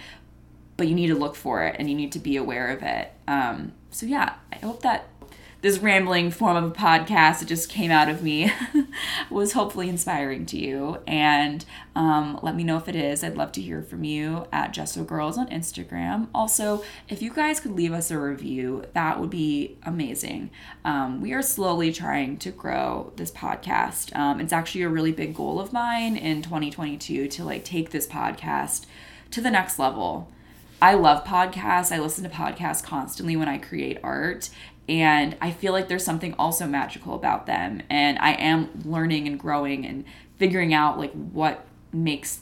but 0.77 0.89
you 0.89 0.95
need 0.95 1.09
to 1.09 1.15
look 1.15 1.37
for 1.37 1.65
it 1.65 1.77
and 1.79 1.89
you 1.89 1.95
need 1.95 2.13
to 2.13 2.19
be 2.19 2.37
aware 2.37 2.69
of 2.69 2.83
it 2.83 3.13
um, 3.29 3.73
so 3.91 4.07
yeah 4.07 4.35
i 4.53 4.57
hope 4.57 4.83
that 4.83 5.09
this 5.65 5.79
rambling 5.79 6.31
form 6.31 6.59
of 6.59 6.71
a 6.71 6.75
podcast 6.75 7.39
that 7.39 7.49
just 7.49 7.71
came 7.71 7.91
out 7.91 8.11
of 8.11 8.23
me 8.23 8.53
was 9.31 9.55
hopefully 9.55 9.89
inspiring 9.89 10.45
to 10.45 10.59
you. 10.59 10.99
And 11.07 11.65
um, 11.97 12.39
let 12.43 12.55
me 12.55 12.63
know 12.65 12.77
if 12.77 12.87
it 12.87 12.95
is. 12.95 13.25
I'd 13.25 13.39
love 13.39 13.51
to 13.53 13.63
hear 13.63 13.81
from 13.81 14.05
you 14.05 14.45
at 14.53 14.75
Gesso 14.75 15.05
Girls 15.05 15.39
on 15.39 15.49
Instagram. 15.49 16.29
Also, 16.35 16.85
if 17.09 17.23
you 17.23 17.33
guys 17.33 17.61
could 17.61 17.73
leave 17.73 17.95
us 17.95 18.11
a 18.11 18.19
review, 18.19 18.85
that 18.93 19.19
would 19.19 19.31
be 19.31 19.79
amazing. 19.85 20.51
Um, 20.85 21.23
we 21.23 21.33
are 21.33 21.41
slowly 21.41 21.95
trying 21.95 22.37
to 22.41 22.51
grow 22.51 23.15
this 23.17 23.31
podcast. 23.31 24.15
Um, 24.15 24.41
it's 24.41 24.53
actually 24.53 24.83
a 24.83 24.91
really 24.91 25.13
big 25.13 25.35
goal 25.35 25.59
of 25.59 25.73
mine 25.73 26.15
in 26.15 26.43
2022 26.43 27.27
to 27.27 27.43
like 27.43 27.65
take 27.65 27.89
this 27.89 28.07
podcast 28.07 28.85
to 29.31 29.41
the 29.41 29.51
next 29.51 29.79
level. 29.79 30.31
I 30.83 30.93
love 30.93 31.25
podcasts. 31.25 31.91
I 31.91 31.99
listen 31.99 32.25
to 32.25 32.31
podcasts 32.31 32.83
constantly 32.83 33.37
when 33.37 33.49
I 33.49 33.57
create 33.57 33.99
art 34.03 34.51
and 34.89 35.37
I 35.41 35.51
feel 35.51 35.73
like 35.73 35.89
there's 35.89 36.05
something 36.05 36.35
also 36.39 36.67
magical 36.67 37.15
about 37.15 37.47
them. 37.47 37.83
And 37.89 38.19
I 38.19 38.33
am 38.33 38.71
learning 38.85 39.27
and 39.27 39.39
growing 39.39 39.87
and 39.87 40.05
figuring 40.37 40.75
out 40.75 40.99
like 40.99 41.13
what 41.13 41.65
makes 41.93 42.41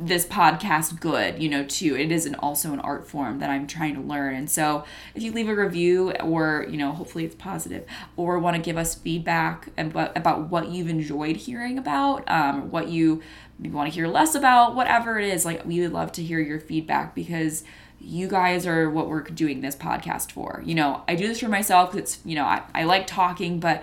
this 0.00 0.24
podcast 0.24 1.00
good 1.00 1.42
you 1.42 1.48
know 1.48 1.64
too. 1.64 1.96
It 1.96 2.12
is 2.12 2.24
an 2.24 2.36
also 2.36 2.72
an 2.72 2.78
art 2.80 3.08
form 3.08 3.40
that 3.40 3.50
i'm 3.50 3.66
trying 3.66 3.94
to 3.96 4.00
learn. 4.00 4.34
And 4.36 4.48
so 4.48 4.84
if 5.14 5.22
you 5.22 5.32
leave 5.32 5.48
a 5.48 5.54
review 5.54 6.12
or 6.22 6.66
you 6.70 6.76
know 6.76 6.92
hopefully 6.92 7.24
it's 7.24 7.34
positive 7.34 7.84
or 8.16 8.38
want 8.38 8.54
to 8.56 8.62
give 8.62 8.76
us 8.76 8.94
feedback 8.94 9.68
about, 9.76 10.16
about 10.16 10.50
what 10.50 10.68
you've 10.68 10.88
enjoyed 10.88 11.36
hearing 11.36 11.78
about 11.78 12.22
um, 12.30 12.70
what 12.70 12.88
you 12.88 13.22
want 13.60 13.90
to 13.90 13.94
hear 13.94 14.06
less 14.06 14.36
about 14.36 14.76
whatever 14.76 15.18
it 15.18 15.28
is 15.28 15.44
like 15.44 15.64
we 15.64 15.80
would 15.80 15.92
love 15.92 16.12
to 16.12 16.22
hear 16.22 16.38
your 16.38 16.60
feedback 16.60 17.12
because 17.14 17.64
you 18.00 18.28
guys 18.28 18.66
are 18.66 18.88
what 18.88 19.08
we're 19.08 19.22
doing 19.22 19.60
this 19.60 19.76
podcast 19.76 20.32
for. 20.32 20.62
You 20.64 20.74
know, 20.74 21.02
I 21.08 21.14
do 21.14 21.26
this 21.26 21.40
for 21.40 21.48
myself 21.48 21.94
it's, 21.94 22.20
you 22.24 22.34
know, 22.34 22.44
I, 22.44 22.62
I 22.74 22.84
like 22.84 23.06
talking, 23.06 23.60
but 23.60 23.82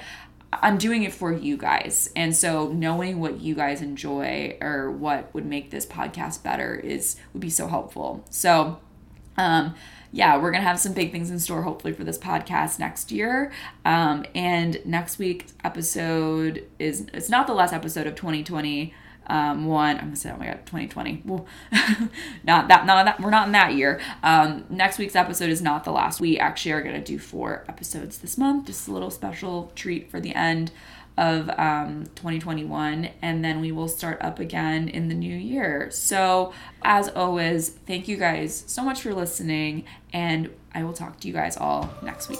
I'm 0.54 0.78
doing 0.78 1.04
it 1.04 1.13
for 1.13 1.34
you 1.34 1.58
guys. 1.58 2.10
And 2.15 2.36
so 2.36 2.69
knowing 2.69 3.19
what 3.19 3.41
you 3.41 3.56
guys 3.56 3.82
enjoy 3.82 4.58
or 4.62 4.89
what 4.89 5.34
would 5.34 5.45
make 5.45 5.69
this 5.69 5.86
podcast 5.86 6.43
better 6.43 6.75
is 6.75 7.17
would 7.34 7.41
be 7.41 7.49
so 7.49 7.67
helpful. 7.67 8.23
So 8.30 8.80
um 9.38 9.75
yeah, 10.12 10.38
we're 10.38 10.51
gonna 10.51 10.63
have 10.63 10.80
some 10.80 10.93
big 10.93 11.12
things 11.12 11.30
in 11.30 11.39
store 11.39 11.63
hopefully 11.63 11.93
for 11.93 12.06
this 12.06 12.17
podcast 12.17 12.80
next 12.80 13.12
year. 13.12 13.51
Um, 13.84 14.25
and 14.34 14.80
next 14.86 15.19
week's 15.19 15.54
episode 15.63 16.65
is 16.80 17.08
it's 17.13 17.30
not 17.30 17.47
the 17.47 17.54
last 17.54 17.73
episode 17.73 18.08
of 18.08 18.15
2020 18.15 18.93
um, 19.27 19.65
one. 19.65 19.97
I'm 19.97 20.05
gonna 20.05 20.15
say, 20.15 20.31
oh 20.31 20.38
my 20.38 20.45
god, 20.45 20.65
2020. 20.65 21.23
not 22.43 22.67
that, 22.67 22.85
not 22.85 23.05
that. 23.05 23.19
We're 23.19 23.29
not 23.29 23.47
in 23.47 23.53
that 23.53 23.73
year. 23.73 23.99
Um, 24.23 24.65
next 24.69 24.97
week's 24.97 25.15
episode 25.15 25.49
is 25.49 25.61
not 25.61 25.83
the 25.83 25.91
last. 25.91 26.19
We 26.19 26.38
actually 26.38 26.71
are 26.73 26.81
gonna 26.81 27.03
do 27.03 27.19
four 27.19 27.65
episodes 27.67 28.17
this 28.19 28.38
month. 28.38 28.67
Just 28.67 28.88
a 28.88 28.91
little 28.91 29.11
special 29.11 29.71
treat 29.75 30.09
for 30.09 30.19
the 30.19 30.33
end 30.35 30.71
of 31.17 31.49
um, 31.57 32.05
2021, 32.15 33.09
and 33.21 33.43
then 33.43 33.61
we 33.61 33.71
will 33.71 33.88
start 33.88 34.21
up 34.21 34.39
again 34.39 34.89
in 34.89 35.07
the 35.07 35.15
new 35.15 35.35
year. 35.35 35.89
So, 35.91 36.51
as 36.83 37.09
always, 37.09 37.69
thank 37.69 38.07
you 38.07 38.17
guys 38.17 38.63
so 38.67 38.83
much 38.83 39.01
for 39.01 39.13
listening, 39.13 39.85
and 40.11 40.49
I 40.73 40.83
will 40.83 40.93
talk 40.93 41.19
to 41.21 41.27
you 41.27 41.33
guys 41.33 41.55
all 41.57 41.89
next 42.03 42.29
week. 42.29 42.39